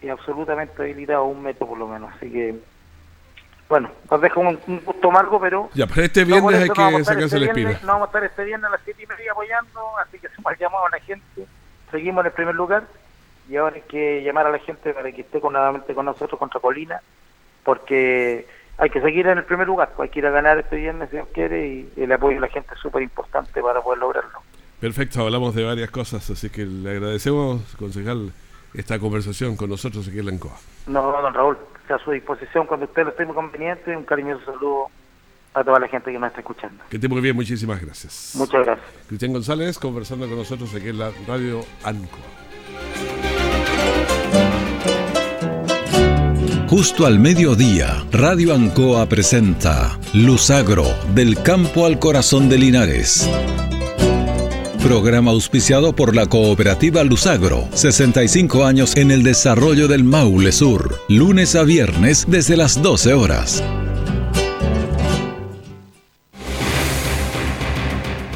y 0.00 0.08
absolutamente 0.08 0.82
habilitado 0.82 1.24
un 1.24 1.42
metro 1.42 1.66
por 1.66 1.78
lo 1.78 1.88
menos. 1.88 2.12
Así 2.14 2.30
que 2.30 2.54
bueno, 3.68 3.90
nos 4.10 4.20
deja 4.20 4.40
un, 4.40 4.58
gusto 4.84 5.08
amargo, 5.08 5.40
pero... 5.40 5.70
Ya, 5.74 5.86
pero 5.86 6.02
este 6.02 6.24
viernes 6.24 6.60
hay 6.60 6.68
que 6.68 7.04
sacarse 7.04 7.22
este 7.24 7.40
la 7.40 7.46
espina. 7.46 7.80
No 7.82 7.88
vamos 7.88 8.02
a 8.02 8.06
estar 8.06 8.24
este 8.24 8.44
viernes 8.44 8.68
a 8.68 8.70
las 8.70 8.80
7 8.84 9.02
y 9.02 9.06
media 9.06 9.32
apoyando, 9.32 9.98
así 9.98 10.18
que 10.18 10.26
el 10.50 10.58
llamado 10.58 10.86
a 10.86 10.90
la 10.90 11.00
gente. 11.00 11.46
Seguimos 11.90 12.22
en 12.22 12.26
el 12.26 12.32
primer 12.32 12.54
lugar 12.54 12.84
y 13.48 13.56
ahora 13.56 13.76
hay 13.76 13.82
que 13.82 14.22
llamar 14.22 14.46
a 14.46 14.50
la 14.50 14.58
gente 14.58 14.92
para 14.92 15.10
que 15.12 15.22
esté 15.22 15.40
con, 15.40 15.52
nuevamente 15.52 15.94
con 15.94 16.06
nosotros 16.06 16.38
contra 16.38 16.60
Colina, 16.60 17.00
porque 17.62 18.46
hay 18.78 18.90
que 18.90 19.00
seguir 19.00 19.26
en 19.26 19.38
el 19.38 19.44
primer 19.44 19.66
lugar, 19.66 19.92
pues 19.96 20.08
hay 20.08 20.12
que 20.12 20.18
ir 20.20 20.26
a 20.26 20.30
ganar 20.30 20.58
este 20.58 20.76
viernes 20.76 21.10
si 21.10 21.16
Dios 21.16 21.28
quiere 21.32 21.66
y 21.66 21.92
el 21.96 22.12
apoyo 22.12 22.36
de 22.36 22.40
la 22.40 22.48
gente 22.48 22.74
es 22.74 22.80
súper 22.80 23.02
importante 23.02 23.62
para 23.62 23.80
poder 23.80 23.98
lograrlo. 23.98 24.40
Perfecto, 24.80 25.22
hablamos 25.22 25.54
de 25.54 25.64
varias 25.64 25.90
cosas, 25.90 26.28
así 26.30 26.50
que 26.50 26.66
le 26.66 26.90
agradecemos, 26.90 27.74
concejal, 27.78 28.32
esta 28.74 28.98
conversación 28.98 29.56
con 29.56 29.70
nosotros 29.70 30.08
aquí 30.08 30.18
en 30.18 30.26
la 30.26 30.32
ANCOA. 30.32 30.56
No, 30.88 31.02
don 31.22 31.32
Raúl, 31.32 31.56
a 31.88 31.98
su 31.98 32.10
disposición 32.10 32.66
cuando 32.66 32.86
usted 32.86 33.04
lo 33.04 33.10
esté 33.10 33.24
muy 33.26 33.34
conveniente. 33.34 33.96
Un 33.96 34.04
cariñoso 34.04 34.44
saludo 34.44 34.86
a 35.54 35.62
toda 35.62 35.78
la 35.78 35.88
gente 35.88 36.10
que 36.10 36.18
nos 36.18 36.28
está 36.28 36.40
escuchando. 36.40 36.82
Que 36.88 36.96
esté 36.96 37.08
muy 37.08 37.20
bien, 37.20 37.36
muchísimas 37.36 37.80
gracias. 37.80 38.32
Muchas 38.36 38.64
gracias. 38.64 38.88
Cristian 39.06 39.32
González 39.32 39.78
conversando 39.78 40.26
con 40.26 40.38
nosotros 40.38 40.74
aquí 40.74 40.88
en 40.88 40.98
la 40.98 41.12
radio 41.26 41.60
ANCO. 41.84 42.18
Justo 46.76 47.06
al 47.06 47.20
mediodía, 47.20 48.04
Radio 48.10 48.52
Ancoa 48.52 49.08
presenta 49.08 49.96
Luzagro, 50.12 50.84
del 51.14 51.40
campo 51.40 51.86
al 51.86 52.00
corazón 52.00 52.48
de 52.48 52.58
Linares. 52.58 53.30
Programa 54.82 55.30
auspiciado 55.30 55.94
por 55.94 56.16
la 56.16 56.26
cooperativa 56.26 57.04
Luzagro. 57.04 57.68
65 57.74 58.64
años 58.64 58.96
en 58.96 59.12
el 59.12 59.22
desarrollo 59.22 59.86
del 59.86 60.02
Maule 60.02 60.50
Sur. 60.50 60.98
Lunes 61.08 61.54
a 61.54 61.62
viernes 61.62 62.24
desde 62.26 62.56
las 62.56 62.82
12 62.82 63.14
horas. 63.14 63.62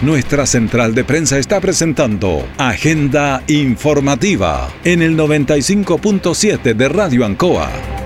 Nuestra 0.01 0.47
central 0.47 0.95
de 0.95 1.03
prensa 1.03 1.39
está 1.39 1.61
presentando 1.61 2.47
Agenda 2.57 3.43
Informativa 3.49 4.73
en 4.85 5.03
el 5.03 5.17
95.7 5.17 6.77
de 6.77 6.89
Radio 6.89 7.25
Ancoa. 7.25 7.98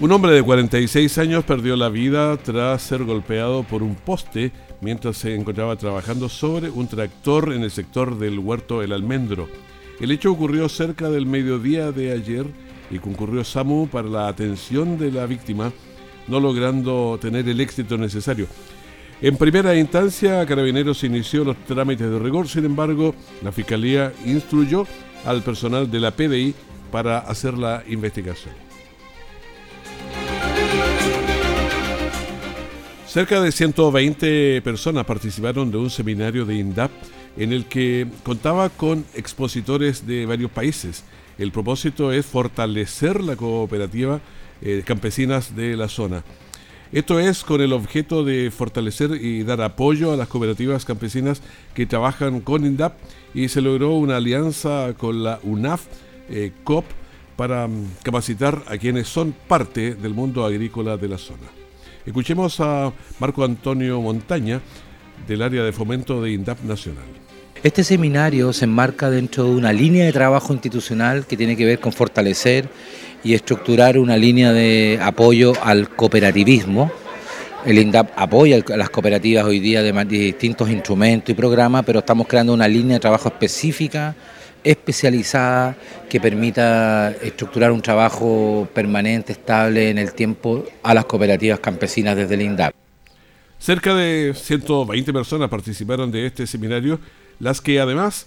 Un 0.00 0.12
hombre 0.12 0.30
de 0.30 0.44
46 0.44 1.18
años 1.18 1.42
perdió 1.42 1.74
la 1.74 1.88
vida 1.88 2.36
tras 2.36 2.82
ser 2.82 3.02
golpeado 3.02 3.64
por 3.64 3.82
un 3.82 3.96
poste 3.96 4.52
mientras 4.80 5.16
se 5.16 5.34
encontraba 5.34 5.74
trabajando 5.74 6.28
sobre 6.28 6.70
un 6.70 6.86
tractor 6.86 7.52
en 7.52 7.64
el 7.64 7.72
sector 7.72 8.16
del 8.16 8.38
huerto 8.38 8.80
El 8.80 8.92
Almendro. 8.92 9.48
El 10.00 10.12
hecho 10.12 10.30
ocurrió 10.30 10.68
cerca 10.68 11.10
del 11.10 11.26
mediodía 11.26 11.90
de 11.90 12.12
ayer 12.12 12.46
y 12.92 13.00
concurrió 13.00 13.42
SAMU 13.42 13.88
para 13.88 14.06
la 14.08 14.28
atención 14.28 14.98
de 14.98 15.10
la 15.10 15.26
víctima, 15.26 15.72
no 16.28 16.38
logrando 16.38 17.18
tener 17.20 17.48
el 17.48 17.60
éxito 17.60 17.98
necesario. 17.98 18.46
En 19.20 19.36
primera 19.36 19.74
instancia, 19.74 20.46
Carabineros 20.46 21.02
inició 21.02 21.42
los 21.42 21.56
trámites 21.64 22.08
de 22.08 22.20
rigor, 22.20 22.46
sin 22.46 22.64
embargo, 22.66 23.16
la 23.42 23.50
Fiscalía 23.50 24.12
instruyó 24.24 24.86
al 25.24 25.42
personal 25.42 25.90
de 25.90 25.98
la 25.98 26.12
PDI 26.12 26.54
para 26.92 27.18
hacer 27.18 27.54
la 27.54 27.82
investigación. 27.88 28.68
Cerca 33.18 33.40
de 33.40 33.50
120 33.50 34.62
personas 34.62 35.04
participaron 35.04 35.72
de 35.72 35.76
un 35.76 35.90
seminario 35.90 36.46
de 36.46 36.54
INDAP 36.54 36.92
en 37.36 37.52
el 37.52 37.64
que 37.64 38.06
contaba 38.22 38.68
con 38.68 39.04
expositores 39.12 40.06
de 40.06 40.24
varios 40.24 40.52
países. 40.52 41.02
El 41.36 41.50
propósito 41.50 42.12
es 42.12 42.24
fortalecer 42.24 43.20
la 43.20 43.34
cooperativa 43.34 44.20
eh, 44.62 44.84
campesinas 44.86 45.56
de 45.56 45.76
la 45.76 45.88
zona. 45.88 46.22
Esto 46.92 47.18
es 47.18 47.42
con 47.42 47.60
el 47.60 47.72
objeto 47.72 48.22
de 48.22 48.52
fortalecer 48.52 49.10
y 49.20 49.42
dar 49.42 49.62
apoyo 49.62 50.12
a 50.12 50.16
las 50.16 50.28
cooperativas 50.28 50.84
campesinas 50.84 51.42
que 51.74 51.86
trabajan 51.86 52.40
con 52.40 52.64
INDAP 52.64 52.94
y 53.34 53.48
se 53.48 53.60
logró 53.60 53.94
una 53.94 54.18
alianza 54.18 54.94
con 54.96 55.24
la 55.24 55.40
UNAF 55.42 55.86
eh, 56.30 56.52
COP 56.62 56.84
para 57.34 57.66
mm, 57.66 57.94
capacitar 58.04 58.62
a 58.68 58.78
quienes 58.78 59.08
son 59.08 59.34
parte 59.48 59.96
del 59.96 60.14
mundo 60.14 60.46
agrícola 60.46 60.96
de 60.96 61.08
la 61.08 61.18
zona. 61.18 61.57
Escuchemos 62.06 62.58
a 62.60 62.92
Marco 63.18 63.44
Antonio 63.44 64.00
Montaña 64.00 64.60
del 65.26 65.42
área 65.42 65.62
de 65.62 65.72
fomento 65.72 66.22
de 66.22 66.32
INDAP 66.32 66.62
Nacional. 66.62 67.04
Este 67.62 67.82
seminario 67.82 68.52
se 68.52 68.64
enmarca 68.64 69.10
dentro 69.10 69.44
de 69.44 69.50
una 69.50 69.72
línea 69.72 70.04
de 70.04 70.12
trabajo 70.12 70.52
institucional 70.52 71.26
que 71.26 71.36
tiene 71.36 71.56
que 71.56 71.64
ver 71.64 71.80
con 71.80 71.92
fortalecer 71.92 72.68
y 73.24 73.34
estructurar 73.34 73.98
una 73.98 74.16
línea 74.16 74.52
de 74.52 74.98
apoyo 75.02 75.52
al 75.62 75.88
cooperativismo. 75.88 76.90
El 77.66 77.78
INDAP 77.78 78.12
apoya 78.14 78.62
a 78.72 78.76
las 78.76 78.90
cooperativas 78.90 79.44
hoy 79.44 79.58
día 79.58 79.82
de 79.82 79.92
distintos 80.04 80.70
instrumentos 80.70 81.30
y 81.30 81.34
programas, 81.34 81.84
pero 81.84 81.98
estamos 81.98 82.28
creando 82.28 82.54
una 82.54 82.68
línea 82.68 82.94
de 82.94 83.00
trabajo 83.00 83.28
específica 83.28 84.14
especializada 84.64 85.76
que 86.08 86.20
permita 86.20 87.10
estructurar 87.22 87.72
un 87.72 87.82
trabajo 87.82 88.68
permanente, 88.74 89.32
estable 89.32 89.90
en 89.90 89.98
el 89.98 90.12
tiempo 90.12 90.64
a 90.82 90.94
las 90.94 91.04
cooperativas 91.04 91.60
campesinas 91.60 92.16
desde 92.16 92.34
el 92.34 92.42
INDAP. 92.42 92.74
Cerca 93.58 93.94
de 93.94 94.34
120 94.34 95.12
personas 95.12 95.48
participaron 95.48 96.10
de 96.10 96.26
este 96.26 96.46
seminario, 96.46 97.00
las 97.40 97.60
que 97.60 97.80
además 97.80 98.26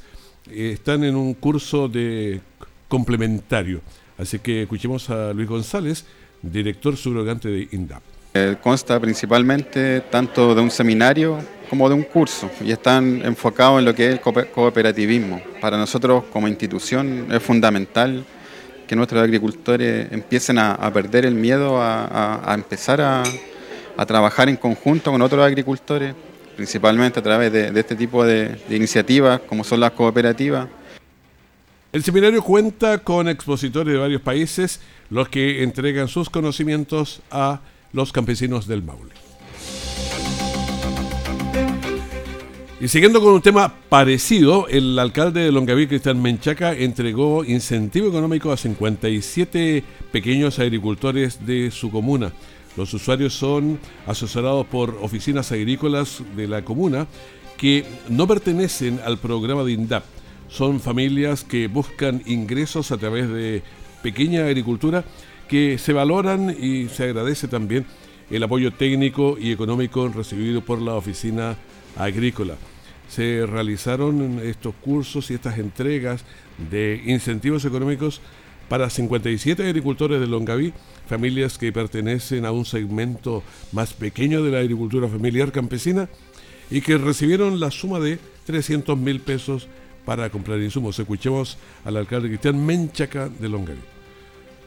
eh, 0.50 0.72
están 0.74 1.04
en 1.04 1.16
un 1.16 1.34
curso 1.34 1.88
de 1.88 2.42
complementario. 2.88 3.82
Así 4.18 4.40
que 4.40 4.64
escuchemos 4.64 5.10
a 5.10 5.34
Luis 5.34 5.48
González, 5.48 6.06
director 6.42 6.98
subrogante 6.98 7.50
de 7.50 7.68
INDAP. 7.72 8.04
Eh, 8.34 8.56
consta 8.62 9.00
principalmente 9.00 10.02
tanto 10.10 10.56
de 10.56 10.62
un 10.62 10.72
seminario 10.72 11.38
como 11.72 11.88
de 11.88 11.96
un 11.96 12.04
curso 12.04 12.52
y 12.60 12.74
están 12.74 13.22
enfocados 13.24 13.80
en 13.80 13.86
lo 13.86 13.96
que 13.96 14.10
es 14.10 14.12
el 14.16 14.20
cooperativismo. 14.20 15.42
Para 15.62 15.78
nosotros 15.78 16.26
como 16.26 16.50
institución 16.50 17.28
es 17.32 17.42
fundamental 17.42 18.26
que 18.86 18.94
nuestros 18.94 19.24
agricultores 19.24 20.12
empiecen 20.12 20.60
a, 20.60 20.92
perder 20.92 21.26
el 21.26 21.34
miedo 21.34 21.82
a, 21.82 22.54
empezar 22.54 23.00
a, 23.00 23.24
trabajar 24.06 24.50
en 24.50 24.58
conjunto 24.58 25.14
con 25.14 25.22
otros 25.22 25.46
agricultores, 25.46 26.14
principalmente 26.58 27.22
a 27.22 27.24
través 27.24 27.54
de, 27.54 27.72
este 27.80 27.96
tipo 27.96 28.26
de 28.26 28.60
iniciativas 28.70 29.40
como 29.48 29.64
son 29.64 29.80
las 29.80 29.92
cooperativas. 29.92 30.68
El 31.94 32.04
seminario 32.04 32.44
cuenta 32.44 32.98
con 32.98 33.30
expositores 33.30 33.94
de 33.94 34.00
varios 34.00 34.22
países, 34.22 34.82
los 35.10 35.30
que 35.30 35.64
entregan 35.64 36.10
sus 36.10 36.30
conocimientos 36.30 37.22
a 37.32 37.62
los 37.94 38.12
campesinos 38.12 38.68
del 38.68 38.84
Maule. 38.84 39.31
Y 42.82 42.88
siguiendo 42.88 43.22
con 43.22 43.34
un 43.34 43.44
tema 43.44 43.76
parecido, 43.90 44.68
el 44.68 44.98
alcalde 44.98 45.42
de 45.42 45.52
Longaví, 45.52 45.86
Cristian 45.86 46.20
Menchaca, 46.20 46.74
entregó 46.74 47.46
incentivo 47.46 48.08
económico 48.08 48.52
a 48.52 48.58
57 48.58 49.84
pequeños 50.12 50.58
agricultores 50.58 51.46
de 51.46 51.70
su 51.70 51.92
comuna. 51.92 52.32
Los 52.76 52.92
usuarios 52.96 53.36
son 53.36 53.78
asesorados 54.08 54.66
por 54.66 54.98
oficinas 55.00 55.52
agrícolas 55.52 56.24
de 56.36 56.48
la 56.48 56.64
comuna 56.64 57.06
que 57.56 57.86
no 58.10 58.26
pertenecen 58.26 59.00
al 59.06 59.20
programa 59.20 59.64
de 59.64 59.74
INDAP. 59.74 60.04
Son 60.50 60.80
familias 60.80 61.44
que 61.44 61.68
buscan 61.68 62.24
ingresos 62.26 62.92
a 62.92 62.98
través 62.98 63.30
de 63.30 63.62
pequeña 64.02 64.48
agricultura 64.48 65.04
que 65.48 65.78
se 65.78 65.94
valoran 65.94 66.50
y 66.60 66.90
se 66.90 67.04
agradece 67.04 67.48
también 67.48 67.86
el 68.32 68.42
apoyo 68.42 68.72
técnico 68.72 69.38
y 69.40 69.52
económico 69.52 70.08
recibido 70.08 70.62
por 70.62 70.82
la 70.82 70.96
oficina 70.96 71.56
agrícola. 71.96 72.56
Se 73.12 73.46
realizaron 73.46 74.40
estos 74.42 74.74
cursos 74.76 75.30
y 75.32 75.34
estas 75.34 75.58
entregas 75.58 76.24
de 76.72 77.02
incentivos 77.06 77.66
económicos 77.66 78.22
para 78.70 78.90
57 78.90 79.64
agricultores 79.64 80.22
de 80.22 80.28
Longaví, 80.28 80.74
familias 81.10 81.58
que 81.58 81.74
pertenecen 81.74 82.46
a 82.46 82.54
un 82.54 82.64
segmento 82.64 83.44
más 83.74 83.92
pequeño 83.92 84.42
de 84.44 84.52
la 84.52 84.60
agricultura 84.60 85.10
familiar 85.10 85.52
campesina 85.52 86.08
y 86.70 86.80
que 86.80 86.98
recibieron 86.98 87.60
la 87.60 87.70
suma 87.70 88.00
de 88.00 88.18
300 88.46 88.98
mil 88.98 89.20
pesos 89.20 89.68
para 90.06 90.30
comprar 90.30 90.62
insumos. 90.62 90.98
Escuchemos 90.98 91.58
al 91.84 91.98
alcalde 91.98 92.30
Cristian 92.30 92.66
Menchaca 92.66 93.28
de 93.28 93.50
Longaví. 93.50 93.82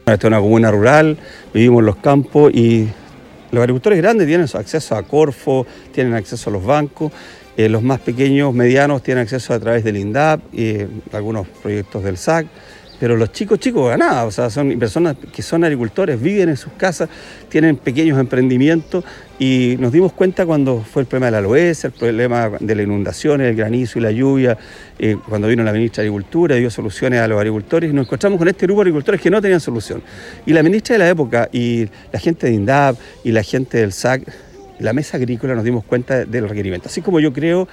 Esta 0.01 0.13
es 0.13 0.23
una 0.25 0.39
comuna 0.39 0.69
rural, 0.69 1.17
vivimos 1.51 1.79
en 1.79 1.85
los 1.87 1.95
campos 1.95 2.53
y 2.53 2.87
los 3.51 3.61
agricultores 3.61 3.97
grandes 3.97 4.27
tienen 4.27 4.47
acceso 4.53 4.95
a 4.95 5.01
Corfo, 5.01 5.65
tienen 5.91 6.13
acceso 6.13 6.51
a 6.51 6.53
los 6.53 6.63
bancos, 6.63 7.11
eh, 7.57 7.69
los 7.69 7.83
más 7.83 7.99
pequeños, 7.99 8.53
medianos, 8.53 9.03
tienen 9.03 9.23
acceso 9.23 9.53
a 9.53 9.59
través 9.59 9.83
del 9.83 9.97
INDAP 9.97 10.41
y 10.53 10.77
algunos 11.11 11.47
proyectos 11.47 12.03
del 12.03 12.17
SAC 12.17 12.47
pero 12.99 13.17
los 13.17 13.31
chicos, 13.31 13.59
chicos 13.59 13.89
ganados, 13.89 14.27
o 14.27 14.31
sea, 14.31 14.49
son 14.49 14.77
personas 14.79 15.17
que 15.33 15.41
son 15.41 15.63
agricultores, 15.63 16.21
viven 16.21 16.49
en 16.49 16.57
sus 16.57 16.73
casas, 16.73 17.09
tienen 17.49 17.75
pequeños 17.75 18.17
emprendimientos 18.19 19.03
y 19.37 19.75
nos 19.79 19.91
dimos 19.91 20.13
cuenta 20.13 20.45
cuando 20.45 20.81
fue 20.81 21.01
el 21.01 21.07
problema 21.07 21.25
de 21.25 21.31
la 21.33 21.37
aloesa, 21.39 21.87
el 21.87 21.93
problema 21.93 22.51
de 22.59 22.75
la 22.75 22.83
inundación, 22.83 23.41
el 23.41 23.55
granizo 23.55 23.99
y 23.99 24.01
la 24.01 24.11
lluvia, 24.11 24.57
eh, 24.97 25.17
cuando 25.27 25.47
vino 25.47 25.63
la 25.63 25.73
ministra 25.73 26.03
de 26.03 26.09
Agricultura, 26.09 26.55
dio 26.55 26.69
soluciones 26.69 27.19
a 27.19 27.27
los 27.27 27.37
agricultores 27.37 27.89
y 27.89 27.93
nos 27.93 28.05
encontramos 28.05 28.39
con 28.39 28.47
este 28.47 28.65
grupo 28.65 28.81
de 28.81 28.89
agricultores 28.89 29.19
que 29.19 29.29
no 29.29 29.41
tenían 29.41 29.59
solución. 29.59 30.01
Y 30.45 30.53
la 30.53 30.63
ministra 30.63 30.93
de 30.93 30.99
la 30.99 31.09
época 31.09 31.49
y 31.51 31.87
la 32.13 32.19
gente 32.19 32.47
de 32.47 32.53
INDAP 32.53 32.97
y 33.25 33.31
la 33.31 33.43
gente 33.43 33.79
del 33.79 33.91
SAC, 33.91 34.21
la 34.79 34.93
mesa 34.93 35.17
agrícola 35.17 35.55
nos 35.55 35.63
dimos 35.63 35.83
cuenta 35.83 36.25
del 36.25 36.49
requerimiento. 36.49 36.89
Así 36.89 37.01
como 37.01 37.19
yo 37.19 37.31
creo 37.33 37.67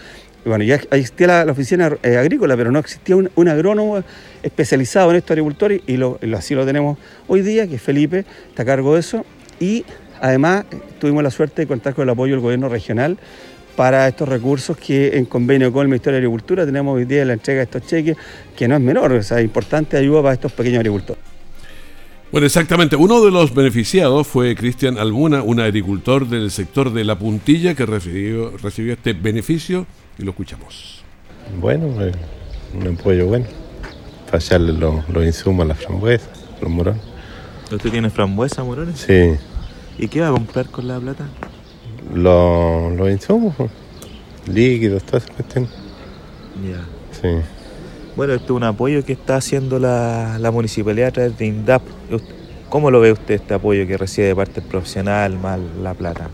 bueno, 0.45 0.65
ya 0.65 0.75
existía 0.75 1.45
la, 1.45 1.53
oficina 1.53 1.97
eh, 2.03 2.17
agrícola, 2.17 2.57
pero 2.57 2.73
no 2.73 2.81
existía 2.81 3.17
un, 3.17 3.49
agrónomo 3.49 4.03
especializado 4.43 5.11
en 5.11 5.17
estos 5.17 5.31
agricultores 5.33 5.83
y, 5.87 5.97
lo, 5.97 6.19
así 6.37 6.55
lo 6.55 6.67
tenemos 6.67 6.99
hoy 7.29 7.43
día, 7.43 7.69
que 7.69 7.79
Felipe 7.79 8.25
está 8.49 8.62
a 8.62 8.67
cargo 8.67 8.95
de 8.95 9.01
eso. 9.01 9.25
Y 9.61 9.85
además 10.21 10.65
tuvimos 10.99 11.23
la 11.23 11.31
suerte 11.31 11.62
de 11.62 11.69
contar 11.69 11.95
con 11.95 12.03
el 12.03 12.11
apoyo 12.11 12.33
del 12.33 12.41
gobierno 12.41 12.69
regional 12.69 13.19
para 13.77 14.09
estos 14.09 14.29
recursos 14.29 14.77
que 14.77 15.17
en 15.17 15.27
convenio 15.27 15.73
con 15.73 15.83
el 15.83 15.88
Ministerio 15.88 16.15
de 16.15 16.27
Agricultura 16.27 16.67
tenemos 16.67 16.97
hoy 16.97 17.05
día 17.05 17.25
la 17.25 17.35
entrega 17.35 17.59
de 17.59 17.65
estos 17.65 17.87
cheques, 17.87 18.17
que 18.57 18.67
no 18.67 18.75
es 18.75 18.81
menor, 18.81 19.12
o 19.12 19.23
sea, 19.23 19.41
importante 19.41 19.97
ayuda 19.97 20.23
para 20.23 20.35
estos 20.35 20.53
pequeños 20.53 20.81
agricultores. 20.81 21.32
Bueno, 22.33 22.47
exactamente. 22.47 22.97
Uno 22.97 23.23
de 23.23 23.31
los 23.31 23.55
beneficiados 23.55 24.27
fue 24.27 24.57
Cristian 24.57 24.97
Almuna, 24.97 25.42
un 25.42 25.61
agricultor 25.61 26.27
del 26.27 26.51
sector 26.51 26.90
de 26.90 27.05
La 27.05 27.18
Puntilla 27.18 27.75
que 27.75 27.85
recibió, 27.85 28.57
recibió 28.57 28.95
este 28.95 29.12
beneficio 29.12 29.87
y 30.18 30.23
lo 30.23 30.31
escuchamos. 30.31 31.05
Bueno, 31.61 31.88
un 32.75 32.88
apoyo 32.88 33.27
bueno. 33.27 33.45
Para 34.25 34.38
echarle 34.38 34.73
los, 34.73 35.05
insumos 35.27 35.66
a 35.66 35.68
las 35.68 35.79
frambuesas, 35.79 36.31
los 36.62 36.71
morones. 36.71 37.03
¿Usted 37.71 37.90
tiene 37.90 38.09
frambuesa, 38.09 38.64
morones? 38.64 39.01
Sí. 39.01 39.35
¿Y 39.99 40.09
qué 40.09 40.23
va 40.23 40.29
a 40.29 40.33
comprar 40.33 40.71
con 40.71 40.88
la 40.88 40.99
plata? 40.99 41.27
Los, 42.14 42.95
los 42.95 43.11
insumos, 43.11 43.55
pues. 43.57 43.71
líquidos, 44.47 45.03
todas 45.03 45.25
esas 45.25 45.37
cuestiones. 45.37 45.71
Ya. 46.66 46.81
Sí. 47.21 47.62
Bueno, 48.16 48.35
esto 48.35 48.53
es 48.53 48.57
un 48.57 48.64
apoyo 48.64 49.05
que 49.05 49.12
está 49.12 49.37
haciendo 49.37 49.79
la, 49.79 50.38
la 50.38 50.51
municipalidad 50.51 51.09
a 51.09 51.12
través 51.12 51.38
de 51.38 51.46
INDAP. 51.46 51.83
¿Cómo 52.68 52.90
lo 52.90 53.01
ve 53.01 53.12
usted 53.12 53.35
este 53.35 53.55
apoyo 53.55 53.87
que 53.87 53.96
recibe 53.96 54.29
de 54.29 54.37
parte 54.37 54.62
profesional 54.62 55.38
más 55.38 55.59
la 55.83 55.94
plata? 55.94 56.29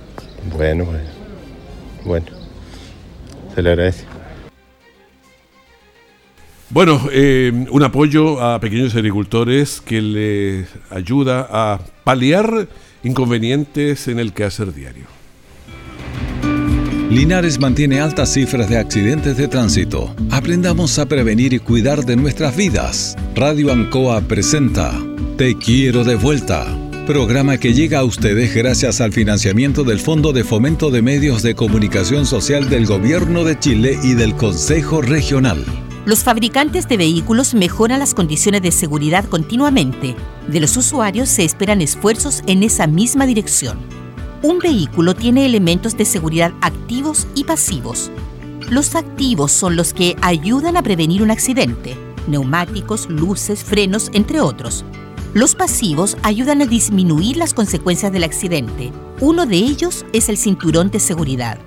Bueno, 0.56 0.84
pues, 0.84 1.02
bueno 2.04 2.38
le 3.62 3.70
agradece. 3.70 4.04
Bueno, 6.70 7.00
eh, 7.12 7.66
un 7.70 7.82
apoyo 7.82 8.40
a 8.42 8.60
pequeños 8.60 8.94
agricultores 8.94 9.80
que 9.80 10.02
les 10.02 10.68
ayuda 10.90 11.46
a 11.50 11.80
paliar 12.04 12.68
inconvenientes 13.02 14.06
en 14.08 14.18
el 14.18 14.32
quehacer 14.32 14.74
diario. 14.74 15.17
Linares 17.10 17.58
mantiene 17.58 18.00
altas 18.00 18.34
cifras 18.34 18.68
de 18.68 18.76
accidentes 18.76 19.36
de 19.38 19.48
tránsito. 19.48 20.14
Aprendamos 20.30 20.98
a 20.98 21.06
prevenir 21.06 21.54
y 21.54 21.58
cuidar 21.58 22.04
de 22.04 22.16
nuestras 22.16 22.54
vidas. 22.54 23.16
Radio 23.34 23.72
Ancoa 23.72 24.20
presenta 24.20 24.92
Te 25.38 25.56
quiero 25.56 26.04
de 26.04 26.16
vuelta 26.16 26.66
Programa 27.08 27.56
que 27.56 27.72
llega 27.72 28.00
a 28.00 28.04
ustedes 28.04 28.54
gracias 28.54 29.00
al 29.00 29.14
financiamiento 29.14 29.82
del 29.82 29.98
Fondo 29.98 30.34
de 30.34 30.44
Fomento 30.44 30.90
de 30.90 31.00
Medios 31.00 31.42
de 31.42 31.54
Comunicación 31.54 32.26
Social 32.26 32.68
del 32.68 32.84
Gobierno 32.84 33.44
de 33.44 33.58
Chile 33.58 33.98
y 34.02 34.12
del 34.12 34.34
Consejo 34.34 35.00
Regional. 35.00 35.64
Los 36.04 36.22
fabricantes 36.22 36.86
de 36.86 36.98
vehículos 36.98 37.54
mejoran 37.54 38.00
las 38.00 38.12
condiciones 38.12 38.60
de 38.60 38.72
seguridad 38.72 39.24
continuamente. 39.24 40.14
De 40.48 40.60
los 40.60 40.76
usuarios 40.76 41.30
se 41.30 41.46
esperan 41.46 41.80
esfuerzos 41.80 42.42
en 42.46 42.62
esa 42.62 42.86
misma 42.86 43.24
dirección. 43.24 43.78
Un 44.40 44.60
vehículo 44.60 45.16
tiene 45.16 45.46
elementos 45.46 45.96
de 45.96 46.04
seguridad 46.04 46.52
activos 46.60 47.26
y 47.34 47.42
pasivos. 47.42 48.08
Los 48.70 48.94
activos 48.94 49.50
son 49.50 49.74
los 49.74 49.92
que 49.92 50.14
ayudan 50.22 50.76
a 50.76 50.82
prevenir 50.82 51.22
un 51.22 51.32
accidente, 51.32 51.96
neumáticos, 52.28 53.08
luces, 53.10 53.64
frenos, 53.64 54.10
entre 54.12 54.40
otros. 54.40 54.84
Los 55.34 55.56
pasivos 55.56 56.16
ayudan 56.22 56.62
a 56.62 56.66
disminuir 56.66 57.36
las 57.36 57.52
consecuencias 57.52 58.12
del 58.12 58.22
accidente. 58.22 58.92
Uno 59.20 59.44
de 59.44 59.56
ellos 59.56 60.06
es 60.12 60.28
el 60.28 60.36
cinturón 60.36 60.92
de 60.92 61.00
seguridad. 61.00 61.58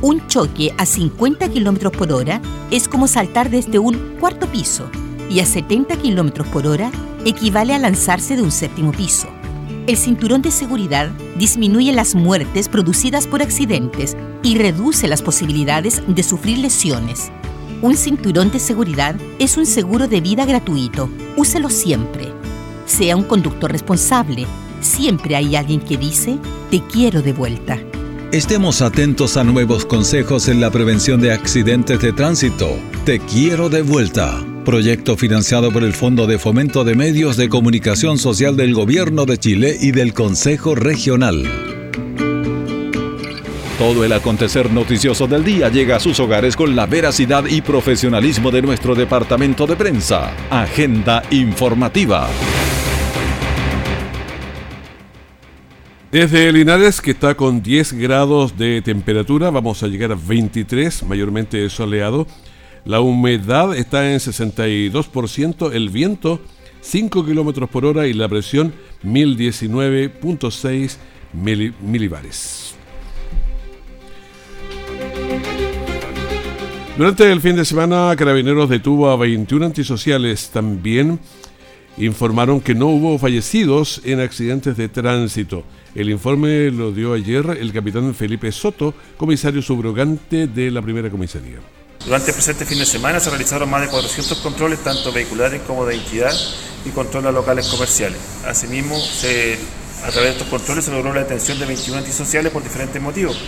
Un 0.00 0.24
choque 0.28 0.72
a 0.78 0.86
50 0.86 1.48
km 1.48 1.90
por 1.90 2.12
hora 2.12 2.40
es 2.70 2.86
como 2.86 3.08
saltar 3.08 3.50
desde 3.50 3.80
un 3.80 4.14
cuarto 4.20 4.46
piso 4.46 4.88
y 5.28 5.40
a 5.40 5.46
70 5.46 5.96
km 5.96 6.44
por 6.44 6.68
hora 6.68 6.92
equivale 7.24 7.74
a 7.74 7.78
lanzarse 7.80 8.36
de 8.36 8.42
un 8.42 8.52
séptimo 8.52 8.92
piso. 8.92 9.26
El 9.86 9.96
cinturón 9.96 10.42
de 10.42 10.50
seguridad 10.50 11.10
disminuye 11.36 11.92
las 11.92 12.14
muertes 12.14 12.68
producidas 12.68 13.26
por 13.26 13.42
accidentes 13.42 14.16
y 14.42 14.56
reduce 14.56 15.08
las 15.08 15.22
posibilidades 15.22 16.02
de 16.06 16.22
sufrir 16.22 16.58
lesiones. 16.58 17.30
Un 17.82 17.96
cinturón 17.96 18.50
de 18.50 18.60
seguridad 18.60 19.14
es 19.38 19.56
un 19.56 19.66
seguro 19.66 20.08
de 20.08 20.20
vida 20.20 20.46
gratuito. 20.46 21.10
Úselo 21.36 21.68
siempre 21.68 22.34
sea 22.86 23.16
un 23.16 23.24
conductor 23.24 23.70
responsable. 23.70 24.46
Siempre 24.80 25.36
hay 25.36 25.56
alguien 25.56 25.80
que 25.80 25.96
dice, 25.96 26.38
te 26.70 26.80
quiero 26.80 27.22
de 27.22 27.32
vuelta. 27.32 27.78
Estemos 28.32 28.82
atentos 28.82 29.36
a 29.36 29.44
nuevos 29.44 29.86
consejos 29.86 30.48
en 30.48 30.60
la 30.60 30.70
prevención 30.70 31.20
de 31.20 31.32
accidentes 31.32 32.00
de 32.00 32.12
tránsito. 32.12 32.68
Te 33.04 33.20
quiero 33.20 33.68
de 33.68 33.82
vuelta. 33.82 34.44
Proyecto 34.64 35.16
financiado 35.16 35.70
por 35.70 35.84
el 35.84 35.92
Fondo 35.92 36.26
de 36.26 36.38
Fomento 36.38 36.84
de 36.84 36.94
Medios 36.94 37.36
de 37.36 37.48
Comunicación 37.48 38.18
Social 38.18 38.56
del 38.56 38.74
Gobierno 38.74 39.26
de 39.26 39.38
Chile 39.38 39.76
y 39.78 39.92
del 39.92 40.14
Consejo 40.14 40.74
Regional. 40.74 41.44
Todo 43.78 44.04
el 44.04 44.12
acontecer 44.12 44.72
noticioso 44.72 45.26
del 45.26 45.44
día 45.44 45.68
llega 45.68 45.96
a 45.96 46.00
sus 46.00 46.18
hogares 46.18 46.56
con 46.56 46.74
la 46.74 46.86
veracidad 46.86 47.44
y 47.46 47.60
profesionalismo 47.60 48.50
de 48.50 48.62
nuestro 48.62 48.94
departamento 48.94 49.66
de 49.66 49.76
prensa. 49.76 50.32
Agenda 50.48 51.22
informativa. 51.30 52.28
Desde 56.10 56.52
Linares, 56.52 57.00
que 57.00 57.10
está 57.10 57.34
con 57.34 57.60
10 57.60 57.94
grados 57.94 58.56
de 58.56 58.80
temperatura, 58.82 59.50
vamos 59.50 59.82
a 59.82 59.88
llegar 59.88 60.12
a 60.12 60.14
23, 60.14 61.02
mayormente 61.02 61.68
soleado. 61.68 62.26
La 62.84 63.00
humedad 63.00 63.74
está 63.74 64.12
en 64.12 64.18
62%, 64.18 65.72
el 65.72 65.88
viento 65.88 66.40
5 66.82 67.24
kilómetros 67.24 67.70
por 67.70 67.86
hora 67.86 68.06
y 68.06 68.12
la 68.12 68.28
presión 68.28 68.74
1019.6 69.02 70.96
milibares. 71.80 72.74
Durante 76.98 77.32
el 77.32 77.40
fin 77.40 77.56
de 77.56 77.64
semana, 77.64 78.14
Carabineros 78.16 78.68
detuvo 78.68 79.08
a 79.08 79.16
21 79.16 79.66
antisociales. 79.66 80.50
También 80.50 81.18
informaron 81.96 82.60
que 82.60 82.74
no 82.74 82.86
hubo 82.88 83.18
fallecidos 83.18 84.02
en 84.04 84.20
accidentes 84.20 84.76
de 84.76 84.88
tránsito. 84.90 85.64
El 85.94 86.10
informe 86.10 86.70
lo 86.70 86.92
dio 86.92 87.14
ayer 87.14 87.56
el 87.58 87.72
capitán 87.72 88.14
Felipe 88.14 88.52
Soto, 88.52 88.94
comisario 89.16 89.62
subrogante 89.62 90.46
de 90.46 90.70
la 90.70 90.82
primera 90.82 91.10
comisaría. 91.10 91.60
Durante 92.04 92.30
el 92.30 92.34
presente 92.34 92.66
fin 92.66 92.78
de 92.78 92.86
semana 92.86 93.18
se 93.18 93.30
realizaron 93.30 93.70
más 93.70 93.80
de 93.80 93.88
400 93.88 94.38
controles, 94.38 94.78
tanto 94.84 95.10
vehiculares 95.10 95.62
como 95.66 95.86
de 95.86 95.96
identidad 95.96 96.32
y 96.84 96.90
controles 96.90 97.32
locales 97.32 97.66
comerciales. 97.68 98.18
Asimismo, 98.46 98.96
a 98.96 100.10
través 100.10 100.24
de 100.24 100.30
estos 100.30 100.48
controles 100.48 100.84
se 100.84 100.90
logró 100.90 101.14
la 101.14 101.20
detención 101.20 101.58
de 101.58 101.64
21 101.64 101.98
antisociales 101.98 102.52
por 102.52 102.62
diferentes 102.62 103.00
motivos, 103.00 103.38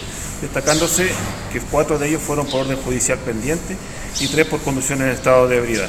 destacándose 0.40 1.10
que 1.52 1.60
cuatro 1.60 1.98
de 1.98 2.08
ellos 2.08 2.22
fueron 2.22 2.46
por 2.46 2.62
orden 2.62 2.78
judicial 2.78 3.18
pendiente 3.18 3.76
y 4.20 4.28
tres 4.28 4.46
por 4.46 4.60
conducción 4.60 5.02
en 5.02 5.08
estado 5.08 5.48
de 5.48 5.58
ebriedad. 5.58 5.88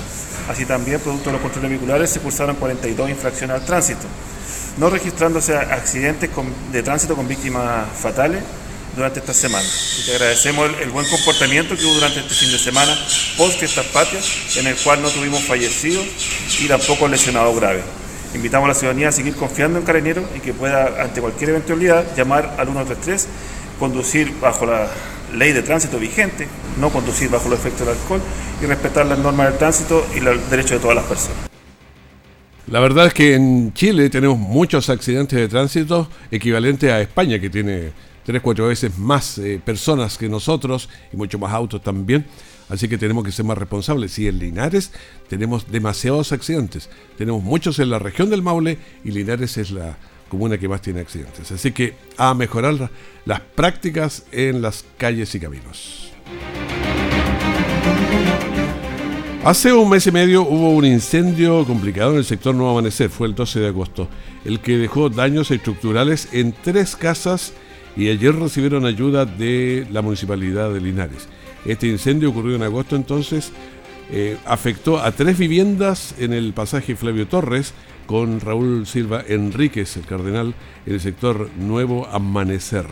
Así 0.49 0.65
también, 0.65 0.99
producto 0.99 1.29
de 1.29 1.33
los 1.33 1.41
controles 1.41 1.71
vehiculares, 1.71 2.09
se 2.09 2.19
cursaron 2.19 2.57
42 2.57 3.09
infracciones 3.09 3.55
al 3.55 3.65
tránsito 3.65 4.07
no 4.77 4.89
registrándose 4.89 5.55
accidentes 5.55 6.29
de 6.71 6.83
tránsito 6.83 7.15
con 7.15 7.27
víctimas 7.27 7.87
fatales 7.97 8.43
durante 8.97 9.19
esta 9.19 9.33
semana. 9.33 9.65
Y 9.99 10.05
te 10.05 10.11
agradecemos 10.13 10.69
el, 10.81 10.89
buen 10.89 11.07
comportamiento 11.07 11.77
que 11.77 11.85
hubo 11.85 11.93
durante 11.93 12.19
este 12.19 12.33
fin 12.33 12.51
de 12.51 12.57
semana 12.57 12.97
post 13.37 13.61
estas 13.63 13.85
patrias, 13.85 14.57
en 14.57 14.67
el 14.67 14.75
cual 14.75 15.01
no 15.01 15.09
tuvimos 15.09 15.43
fallecidos 15.43 16.05
y 16.59 16.67
tampoco 16.67 17.07
lesionados 17.07 17.55
graves. 17.55 17.83
Invitamos 18.33 18.65
a 18.65 18.69
la 18.69 18.73
ciudadanía 18.73 19.09
a 19.09 19.11
seguir 19.11 19.35
confiando 19.35 19.79
en 19.79 19.85
Carabineros 19.85 20.25
y 20.35 20.39
que 20.39 20.53
pueda, 20.53 21.01
ante 21.01 21.21
cualquier 21.21 21.51
eventualidad, 21.51 22.03
llamar 22.15 22.55
al 22.57 22.67
133, 22.67 23.27
conducir 23.79 24.33
bajo 24.41 24.65
la 24.65 24.87
ley 25.33 25.53
de 25.53 25.61
tránsito 25.61 25.99
vigente, 25.99 26.47
no 26.79 26.89
conducir 26.89 27.29
bajo 27.29 27.49
los 27.49 27.59
efectos 27.59 27.87
del 27.87 27.95
alcohol 27.95 28.21
y 28.61 28.65
respetar 28.65 29.05
las 29.05 29.19
normas 29.19 29.49
del 29.49 29.57
tránsito 29.57 30.05
y 30.15 30.19
los 30.19 30.49
derechos 30.49 30.71
de 30.71 30.79
todas 30.79 30.95
las 30.95 31.05
personas. 31.05 31.37
La 32.67 32.81
verdad 32.81 33.07
es 33.07 33.13
que 33.13 33.35
en 33.35 33.73
Chile 33.73 34.09
tenemos 34.09 34.37
muchos 34.37 34.89
accidentes 34.89 35.39
de 35.39 35.47
tránsito 35.47 36.09
equivalentes 36.31 36.91
a 36.91 36.99
España, 36.99 37.39
que 37.39 37.49
tiene 37.49 37.91
tres, 38.27 38.41
cuatro 38.41 38.67
veces 38.67 38.97
más 38.97 39.37
eh, 39.37 39.61
personas 39.63 40.17
que 40.17 40.27
nosotros 40.27 40.89
y 41.13 41.15
mucho 41.15 41.39
más 41.39 41.53
autos 41.53 41.81
también. 41.81 42.25
Así 42.67 42.89
que 42.89 42.97
tenemos 42.97 43.23
que 43.23 43.31
ser 43.31 43.45
más 43.45 43.57
responsables. 43.57 44.19
Y 44.19 44.27
en 44.27 44.37
Linares 44.37 44.91
tenemos 45.29 45.71
demasiados 45.71 46.33
accidentes. 46.33 46.89
Tenemos 47.17 47.41
muchos 47.41 47.79
en 47.79 47.89
la 47.89 47.99
región 47.99 48.29
del 48.29 48.41
Maule 48.41 48.79
y 49.05 49.11
Linares 49.11 49.55
es 49.55 49.71
la 49.71 49.97
comuna 50.27 50.57
que 50.57 50.67
más 50.67 50.81
tiene 50.81 50.99
accidentes. 50.99 51.53
Así 51.53 51.71
que 51.71 51.93
a 52.17 52.33
mejorar 52.33 52.91
las 53.23 53.39
prácticas 53.39 54.25
en 54.33 54.61
las 54.61 54.83
calles 54.97 55.33
y 55.33 55.39
caminos. 55.39 56.11
Hace 59.45 59.71
un 59.71 59.89
mes 59.89 60.05
y 60.05 60.11
medio 60.11 60.41
hubo 60.41 60.71
un 60.71 60.83
incendio 60.83 61.63
complicado 61.63 62.11
en 62.11 62.17
el 62.17 62.25
sector 62.25 62.53
Nuevo 62.53 62.71
Amanecer, 62.71 63.09
fue 63.09 63.27
el 63.27 63.35
12 63.35 63.61
de 63.61 63.67
agosto, 63.67 64.09
el 64.43 64.59
que 64.59 64.75
dejó 64.77 65.09
daños 65.09 65.49
estructurales 65.49 66.27
en 66.33 66.51
tres 66.51 66.97
casas 66.97 67.53
y 67.97 68.09
ayer 68.09 68.35
recibieron 68.35 68.85
ayuda 68.85 69.25
de 69.25 69.87
la 69.91 70.01
municipalidad 70.01 70.71
de 70.71 70.79
Linares. 70.79 71.27
Este 71.65 71.87
incendio 71.87 72.29
ocurrió 72.29 72.55
en 72.55 72.63
agosto 72.63 72.95
entonces, 72.95 73.51
eh, 74.11 74.37
afectó 74.45 74.99
a 74.99 75.11
tres 75.11 75.37
viviendas 75.37 76.15
en 76.19 76.31
el 76.31 76.53
pasaje 76.53 76.95
Flavio 76.95 77.27
Torres 77.27 77.73
con 78.05 78.39
Raúl 78.39 78.85
Silva 78.85 79.23
Enríquez, 79.27 79.97
el 79.97 80.05
cardenal, 80.05 80.53
en 80.85 80.93
el 80.93 81.01
sector 81.01 81.49
Nuevo 81.57 82.07
Amanecer. 82.07 82.85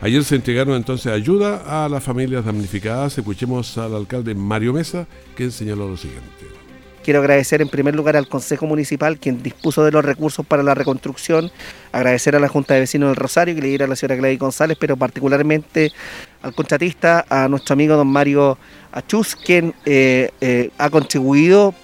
Ayer 0.00 0.22
se 0.22 0.36
entregaron 0.36 0.76
entonces 0.76 1.10
ayuda 1.10 1.84
a 1.84 1.88
las 1.88 2.04
familias 2.04 2.44
damnificadas. 2.44 3.16
Escuchemos 3.16 3.78
al 3.78 3.94
alcalde 3.94 4.34
Mario 4.34 4.74
Mesa, 4.74 5.06
que 5.34 5.50
señaló 5.50 5.88
lo 5.88 5.96
siguiente. 5.96 6.53
Quiero 7.04 7.20
agradecer 7.20 7.60
en 7.60 7.68
primer 7.68 7.94
lugar 7.94 8.16
al 8.16 8.28
Consejo 8.28 8.64
Municipal, 8.64 9.18
quien 9.18 9.42
dispuso 9.42 9.84
de 9.84 9.92
los 9.92 10.02
recursos 10.02 10.46
para 10.46 10.62
la 10.62 10.74
reconstrucción, 10.74 11.50
agradecer 11.92 12.34
a 12.34 12.40
la 12.40 12.48
Junta 12.48 12.72
de 12.72 12.80
Vecinos 12.80 13.10
del 13.10 13.16
Rosario, 13.16 13.54
que 13.54 13.60
le 13.60 13.68
diera 13.68 13.84
a 13.84 13.88
la 13.88 13.94
señora 13.94 14.16
Gladys 14.16 14.38
González, 14.38 14.78
pero 14.80 14.96
particularmente 14.96 15.92
al 16.40 16.54
contratista, 16.54 17.26
a 17.28 17.46
nuestro 17.46 17.74
amigo 17.74 17.94
don 17.96 18.06
Mario 18.06 18.56
Achus, 18.90 19.36
quien 19.36 19.74
eh, 19.84 20.30
eh, 20.40 20.70
ha 20.78 20.88
contribuido 20.88 21.74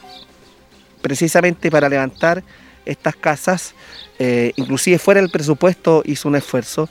precisamente 1.03 1.71
para 1.71 1.91
levantar 1.91 2.43
estas 2.87 3.15
casas, 3.15 3.75
eh, 4.19 4.53
inclusive 4.57 4.99
fuera 4.99 5.21
del 5.21 5.29
presupuesto 5.29 6.03
hizo 6.07 6.31
un 6.31 6.37
esfuerzo. 6.37 6.89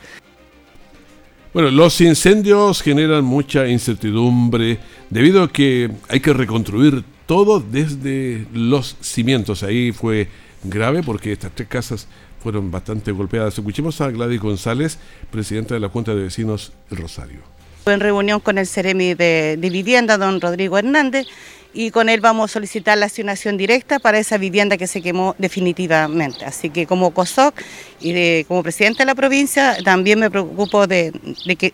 Bueno, 1.52 1.72
los 1.72 2.00
incendios 2.00 2.84
generan 2.84 3.24
mucha 3.24 3.68
incertidumbre 3.68 4.78
debido 5.10 5.42
a 5.42 5.52
que 5.52 5.90
hay 6.08 6.20
que 6.20 6.32
reconstruir 6.32 7.04
todo 7.30 7.60
desde 7.60 8.48
los 8.54 8.98
cimientos. 9.02 9.62
Ahí 9.62 9.92
fue 9.92 10.28
grave 10.64 11.04
porque 11.04 11.32
estas 11.32 11.52
tres 11.54 11.68
casas 11.68 12.08
fueron 12.42 12.72
bastante 12.72 13.12
golpeadas. 13.12 13.56
Escuchemos 13.56 14.02
a 14.02 14.10
Gladys 14.10 14.42
González, 14.42 14.98
presidenta 15.30 15.76
de 15.76 15.80
la 15.80 15.90
Junta 15.90 16.16
de 16.16 16.24
Vecinos 16.24 16.74
Rosario. 16.90 17.42
En 17.86 18.00
reunión 18.00 18.40
con 18.40 18.58
el 18.58 18.66
Ceremi 18.66 19.14
de, 19.14 19.58
de 19.60 19.70
Vivienda, 19.70 20.18
don 20.18 20.42
Rodrigo 20.42 20.80
Hernández, 20.80 21.28
y 21.72 21.92
con 21.92 22.10
él 22.10 22.20
vamos 22.20 22.50
a 22.50 22.54
solicitar 22.54 22.98
la 22.98 23.06
asignación 23.06 23.58
directa 23.58 24.00
para 24.00 24.18
esa 24.18 24.40
vivienda 24.40 24.76
que 24.76 24.88
se 24.88 25.00
quemó 25.04 25.36
definitivamente. 25.38 26.46
Así 26.46 26.72
que 26.72 26.88
como 26.88 27.12
COSOC 27.12 27.54
y 28.00 28.44
como 28.46 28.64
presidente 28.64 29.04
de 29.04 29.06
la 29.06 29.14
provincia 29.14 29.78
también 29.84 30.20
me 30.20 30.32
preocupo 30.32 30.88
de, 30.88 31.14
que 31.60 31.74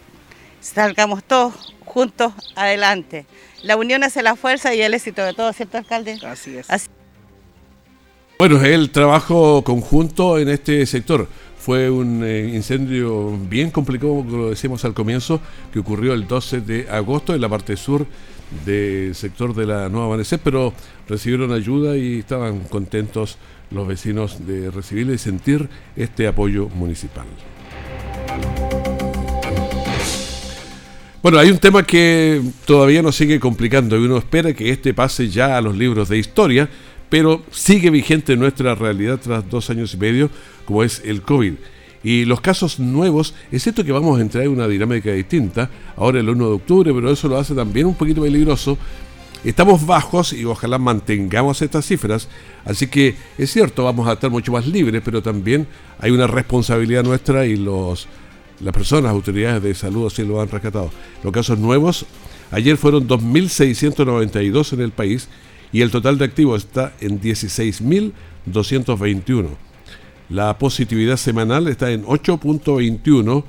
salgamos 0.59 1.23
todos 1.23 1.73
juntos 1.95 2.33
adelante. 2.57 3.25
La 3.63 3.77
unión 3.77 4.03
hace 4.03 4.21
la 4.21 4.35
fuerza 4.35 4.75
y 4.75 4.81
el 4.81 4.93
éxito 4.93 5.23
de 5.23 5.33
todos, 5.33 5.55
¿cierto, 5.55 5.77
alcalde? 5.77 6.19
Así 6.27 6.57
es. 6.57 6.89
Bueno, 8.37 8.61
el 8.61 8.89
trabajo 8.89 9.63
conjunto 9.63 10.37
en 10.37 10.49
este 10.49 10.85
sector. 10.87 11.29
Fue 11.57 11.89
un 11.89 12.21
eh, 12.21 12.51
incendio 12.53 13.31
bien 13.49 13.71
complicado, 13.71 14.13
como 14.17 14.37
lo 14.37 14.49
decíamos 14.49 14.83
al 14.83 14.93
comienzo, 14.93 15.39
que 15.71 15.79
ocurrió 15.79 16.13
el 16.13 16.27
12 16.27 16.59
de 16.59 16.89
agosto 16.89 17.33
en 17.33 17.39
la 17.39 17.47
parte 17.47 17.77
sur 17.77 18.05
del 18.65 19.15
sector 19.15 19.55
de 19.55 19.65
la 19.65 19.87
Nueva 19.87 20.07
Amanecer, 20.07 20.41
pero 20.43 20.73
recibieron 21.07 21.53
ayuda 21.53 21.95
y 21.95 22.19
estaban 22.19 22.59
contentos 22.65 23.37
los 23.71 23.87
vecinos 23.87 24.45
de 24.45 24.69
recibir 24.69 25.09
y 25.09 25.17
sentir 25.17 25.69
este 25.95 26.27
apoyo 26.27 26.67
municipal. 26.67 27.25
Bueno, 31.25 31.39
hay 31.39 31.49
un 31.49 31.57
tema 31.57 31.81
que 31.81 32.39
todavía 32.65 33.01
nos 33.01 33.15
sigue 33.15 33.39
complicando 33.39 33.97
y 33.97 34.05
uno 34.05 34.17
espera 34.17 34.53
que 34.53 34.69
este 34.69 34.93
pase 34.93 35.27
ya 35.27 35.57
a 35.57 35.61
los 35.61 35.75
libros 35.75 36.07
de 36.07 36.19
historia, 36.19 36.69
pero 37.09 37.41
sigue 37.49 37.89
vigente 37.89 38.33
en 38.33 38.39
nuestra 38.41 38.75
realidad 38.75 39.19
tras 39.19 39.49
dos 39.49 39.71
años 39.71 39.95
y 39.95 39.97
medio, 39.97 40.29
como 40.65 40.83
es 40.83 41.01
el 41.03 41.23
COVID. 41.23 41.53
Y 42.03 42.25
los 42.25 42.41
casos 42.41 42.79
nuevos, 42.79 43.33
es 43.51 43.63
cierto 43.63 43.83
que 43.83 43.91
vamos 43.91 44.19
a 44.19 44.21
entrar 44.21 44.43
en 44.43 44.51
una 44.51 44.67
dinámica 44.67 45.13
distinta, 45.13 45.67
ahora 45.97 46.19
el 46.19 46.29
1 46.29 46.47
de 46.47 46.53
octubre, 46.53 46.93
pero 46.93 47.11
eso 47.11 47.27
lo 47.27 47.39
hace 47.39 47.55
también 47.55 47.87
un 47.87 47.95
poquito 47.95 48.21
peligroso. 48.21 48.77
Estamos 49.43 49.83
bajos 49.83 50.31
y 50.31 50.45
ojalá 50.45 50.77
mantengamos 50.77 51.59
estas 51.63 51.87
cifras, 51.87 52.27
así 52.65 52.85
que 52.85 53.15
es 53.39 53.51
cierto, 53.51 53.83
vamos 53.83 54.07
a 54.07 54.13
estar 54.13 54.29
mucho 54.29 54.51
más 54.51 54.67
libres, 54.67 55.01
pero 55.03 55.23
también 55.23 55.65
hay 55.97 56.11
una 56.11 56.27
responsabilidad 56.27 57.03
nuestra 57.03 57.47
y 57.47 57.55
los, 57.55 58.07
las 58.59 58.73
personas, 58.73 59.11
autoridades 59.11 59.61
de 59.61 59.75
salud 59.75 60.07
así 60.07 60.23
lo 60.23 60.41
han 60.41 60.49
rescatado. 60.49 60.89
Los 61.23 61.31
casos 61.33 61.59
nuevos, 61.59 62.07
ayer 62.51 62.77
fueron 62.77 63.07
2.692 63.07 64.73
en 64.73 64.81
el 64.81 64.91
país 64.91 65.29
y 65.71 65.81
el 65.81 65.91
total 65.91 66.17
de 66.17 66.25
activos 66.25 66.65
está 66.65 66.93
en 67.01 67.19
16.221. 67.19 69.49
La 70.29 70.57
positividad 70.57 71.17
semanal 71.17 71.67
está 71.67 71.91
en 71.91 72.05
8.21 72.05 73.43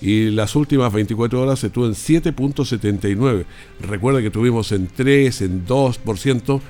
y 0.00 0.30
las 0.30 0.54
últimas 0.56 0.92
24 0.92 1.40
horas 1.40 1.64
estuvo 1.64 1.86
en 1.86 1.92
7.79. 1.92 3.44
Recuerda 3.80 4.20
que 4.22 4.30
tuvimos 4.30 4.72
en 4.72 4.88
3, 4.88 5.42
en 5.42 5.66
2%. 5.66 6.60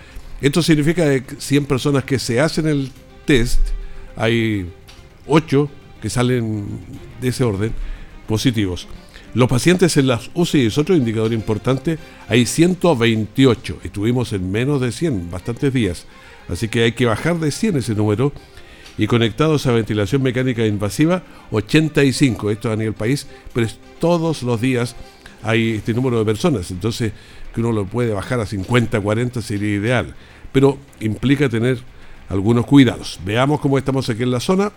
Esto 0.40 0.62
significa 0.62 1.04
que 1.04 1.22
100 1.38 1.66
personas 1.66 2.02
que 2.04 2.18
se 2.18 2.40
hacen 2.40 2.66
el 2.66 2.90
test, 3.26 3.60
hay 4.16 4.72
8 5.26 5.70
que 6.00 6.10
salen 6.10 6.66
de 7.20 7.28
ese 7.28 7.44
orden 7.44 7.72
positivos. 8.26 8.86
Los 9.32 9.48
pacientes 9.48 9.96
en 9.96 10.08
las 10.08 10.30
UCI 10.34 10.66
es 10.66 10.78
otro 10.78 10.96
indicador 10.96 11.32
importante, 11.32 11.98
hay 12.28 12.46
128, 12.46 13.78
estuvimos 13.84 14.32
en 14.32 14.50
menos 14.50 14.80
de 14.80 14.90
100, 14.90 15.30
bastantes 15.30 15.72
días, 15.72 16.06
así 16.48 16.68
que 16.68 16.82
hay 16.82 16.92
que 16.92 17.06
bajar 17.06 17.38
de 17.38 17.52
100 17.52 17.76
ese 17.76 17.94
número 17.94 18.32
y 18.98 19.06
conectados 19.06 19.66
a 19.66 19.72
ventilación 19.72 20.22
mecánica 20.22 20.66
invasiva 20.66 21.22
85, 21.52 22.50
esto 22.50 22.72
a 22.72 22.76
nivel 22.76 22.94
país, 22.94 23.28
pero 23.52 23.68
todos 24.00 24.42
los 24.42 24.60
días 24.60 24.96
hay 25.44 25.76
este 25.76 25.94
número 25.94 26.18
de 26.18 26.24
personas, 26.24 26.70
entonces 26.72 27.12
que 27.54 27.60
uno 27.60 27.70
lo 27.70 27.86
puede 27.86 28.12
bajar 28.12 28.40
a 28.40 28.46
50, 28.46 29.00
40 29.00 29.42
sería 29.42 29.74
ideal, 29.76 30.14
pero 30.52 30.78
implica 30.98 31.48
tener 31.48 31.78
algunos 32.28 32.66
cuidados. 32.66 33.20
Veamos 33.24 33.60
cómo 33.60 33.76
estamos 33.76 34.08
aquí 34.08 34.22
en 34.22 34.30
la 34.30 34.40
zona. 34.40 34.72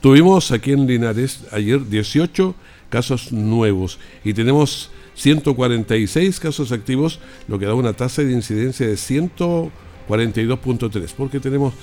Tuvimos 0.00 0.50
aquí 0.50 0.72
en 0.72 0.86
Linares 0.86 1.40
ayer 1.52 1.86
18 1.86 2.54
casos 2.88 3.32
nuevos 3.32 3.98
y 4.24 4.32
tenemos 4.32 4.90
146 5.14 6.40
casos 6.40 6.72
activos, 6.72 7.20
lo 7.48 7.58
que 7.58 7.66
da 7.66 7.74
una 7.74 7.92
tasa 7.92 8.22
de 8.22 8.32
incidencia 8.32 8.86
de 8.86 8.94
142.3, 8.94 11.12
porque 11.14 11.38
tenemos 11.38 11.74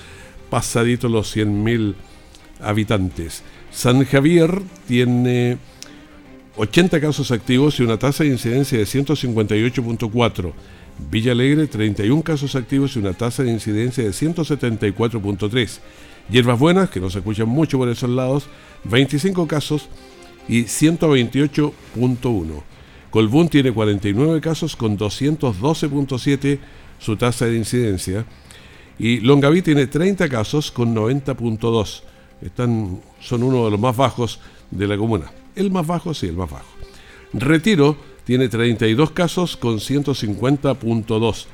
pasadito 0.50 1.10
los 1.10 1.36
100.000 1.36 1.94
habitantes. 2.62 3.44
San 3.72 4.04
Javier 4.04 4.64
tiene 4.88 5.60
80 6.56 7.00
casos 7.00 7.30
activos 7.30 7.80
y 7.80 7.84
una 7.84 7.98
tasa 7.98 8.24
de 8.24 8.32
incidencia 8.32 8.80
de 8.80 8.86
158.4. 8.86 10.54
Villa 11.12 11.34
Alegre 11.34 11.68
31 11.68 12.24
casos 12.24 12.56
activos 12.56 12.96
y 12.96 13.00
una 13.00 13.14
tasa 13.14 13.44
de 13.44 13.52
incidencia 13.52 14.04
de 14.04 14.10
174.3. 14.10 15.80
Hierbas 16.30 16.60
Buenas, 16.60 16.90
que 16.90 17.00
no 17.00 17.10
se 17.10 17.20
escuchan 17.20 17.48
mucho 17.48 17.78
por 17.78 17.90
esos 17.90 18.10
lados, 18.10 18.48
25 18.84 19.48
casos 19.48 19.88
y 20.48 20.64
128.1. 20.64 22.64
Colbún 23.10 23.50
tiene 23.50 23.72
49 23.72 24.42
casos 24.42 24.76
con 24.76 24.98
212.7 24.98 26.60
su 27.00 27.16
tasa 27.16 27.46
de 27.46 27.56
incidencia. 27.56 28.26
Y 29.00 29.20
Longaví 29.22 29.62
tiene 29.62 29.88
30 29.88 30.28
casos 30.30 30.72
con 30.72 30.96
90.2. 30.96 32.02
Están, 32.42 33.02
son 33.20 33.44
uno 33.44 33.66
de 33.66 33.72
los 33.72 33.80
más 33.80 33.96
bajos 33.96 34.40
de 34.72 34.88
la 34.88 34.98
comuna. 34.98 35.32
El 35.56 35.72
más 35.72 35.88
bajo, 35.88 36.14
sí, 36.14 36.28
el 36.28 36.36
más 36.36 36.50
bajo. 36.50 36.68
Retiro 37.34 37.98
tiene 38.26 38.50
32 38.50 39.12
casos 39.12 39.58
con 39.58 39.78
150.2. 39.78 41.46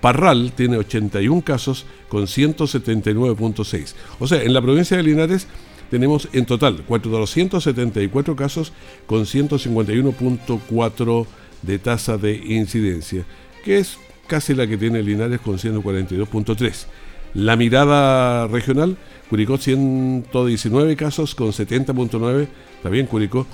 Parral 0.00 0.52
tiene 0.52 0.76
81 0.76 1.42
casos 1.42 1.86
con 2.08 2.24
179.6. 2.24 3.94
O 4.18 4.26
sea, 4.26 4.42
en 4.42 4.52
la 4.52 4.62
provincia 4.62 4.96
de 4.96 5.02
Linares 5.02 5.46
tenemos 5.90 6.28
en 6.32 6.46
total 6.46 6.82
474 6.86 8.36
casos 8.36 8.72
con 9.06 9.24
151.4 9.24 11.26
de 11.62 11.78
tasa 11.78 12.18
de 12.18 12.36
incidencia, 12.36 13.24
que 13.64 13.78
es 13.78 13.98
casi 14.26 14.54
la 14.54 14.66
que 14.66 14.76
tiene 14.76 15.02
Linares 15.02 15.40
con 15.40 15.58
142.3. 15.58 16.86
La 17.34 17.56
mirada 17.56 18.46
regional, 18.46 18.96
Curicó 19.28 19.58
119 19.58 20.96
casos 20.96 21.34
con 21.34 21.48
70.9, 21.48 22.48
también 22.82 23.06
Curicó. 23.06 23.46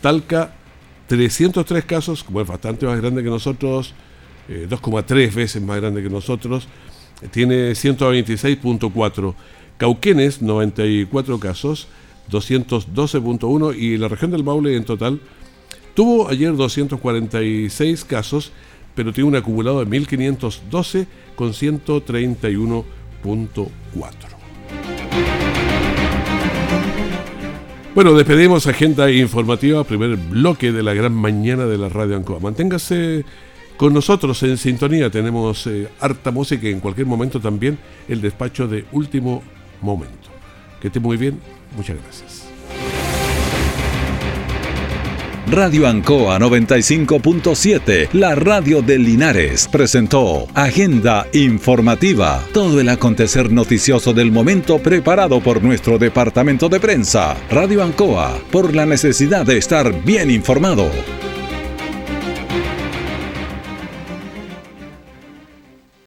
Talca 0.00 0.54
303 1.06 1.84
casos, 1.84 2.24
como 2.24 2.40
es 2.40 2.46
bastante 2.46 2.86
más 2.86 3.00
grande 3.00 3.22
que 3.22 3.28
nosotros, 3.28 3.94
2,3 4.50 5.16
eh, 5.16 5.26
veces 5.34 5.62
más 5.62 5.80
grande 5.80 6.02
que 6.02 6.10
nosotros, 6.10 6.68
tiene 7.30 7.72
126.4. 7.72 9.34
Cauquenes 9.78 10.42
94 10.42 11.40
casos, 11.40 11.88
212.1 12.30 13.76
y 13.76 13.96
la 13.96 14.08
región 14.08 14.30
del 14.30 14.44
Maule 14.44 14.76
en 14.76 14.84
total 14.84 15.20
tuvo 15.94 16.28
ayer 16.28 16.54
246 16.54 18.04
casos 18.04 18.52
pero 18.94 19.12
tiene 19.12 19.28
un 19.28 19.36
acumulado 19.36 19.80
de 19.80 19.86
1512 19.86 21.06
con 21.34 21.52
131.4. 21.52 22.84
Bueno, 27.94 28.14
despedimos 28.14 28.66
agenda 28.66 29.10
informativa, 29.10 29.84
primer 29.84 30.16
bloque 30.16 30.72
de 30.72 30.82
la 30.82 30.94
gran 30.94 31.12
mañana 31.12 31.66
de 31.66 31.78
la 31.78 31.88
Radio 31.88 32.16
Ancoa. 32.16 32.40
Manténgase 32.40 33.24
con 33.80 33.94
nosotros 33.94 34.42
en 34.42 34.58
sintonía, 34.58 35.08
tenemos 35.08 35.66
eh, 35.66 35.88
harta 36.00 36.30
música 36.30 36.68
y 36.68 36.70
en 36.70 36.80
cualquier 36.80 37.06
momento 37.06 37.40
también 37.40 37.78
el 38.08 38.20
despacho 38.20 38.68
de 38.68 38.84
último 38.92 39.42
momento. 39.80 40.28
Que 40.82 40.88
esté 40.88 41.00
muy 41.00 41.16
bien, 41.16 41.40
muchas 41.74 41.96
gracias. 41.96 42.46
Radio 45.46 45.88
Ancoa 45.88 46.38
95.7, 46.38 48.10
la 48.12 48.34
radio 48.34 48.82
de 48.82 48.98
Linares, 48.98 49.66
presentó 49.66 50.46
Agenda 50.52 51.26
Informativa, 51.32 52.44
todo 52.52 52.80
el 52.80 52.88
acontecer 52.90 53.50
noticioso 53.50 54.12
del 54.12 54.30
momento 54.30 54.78
preparado 54.78 55.40
por 55.40 55.62
nuestro 55.62 55.96
departamento 55.96 56.68
de 56.68 56.80
prensa. 56.80 57.34
Radio 57.50 57.82
Ancoa, 57.82 58.38
por 58.52 58.74
la 58.74 58.84
necesidad 58.84 59.46
de 59.46 59.56
estar 59.56 60.04
bien 60.04 60.30
informado. 60.30 60.90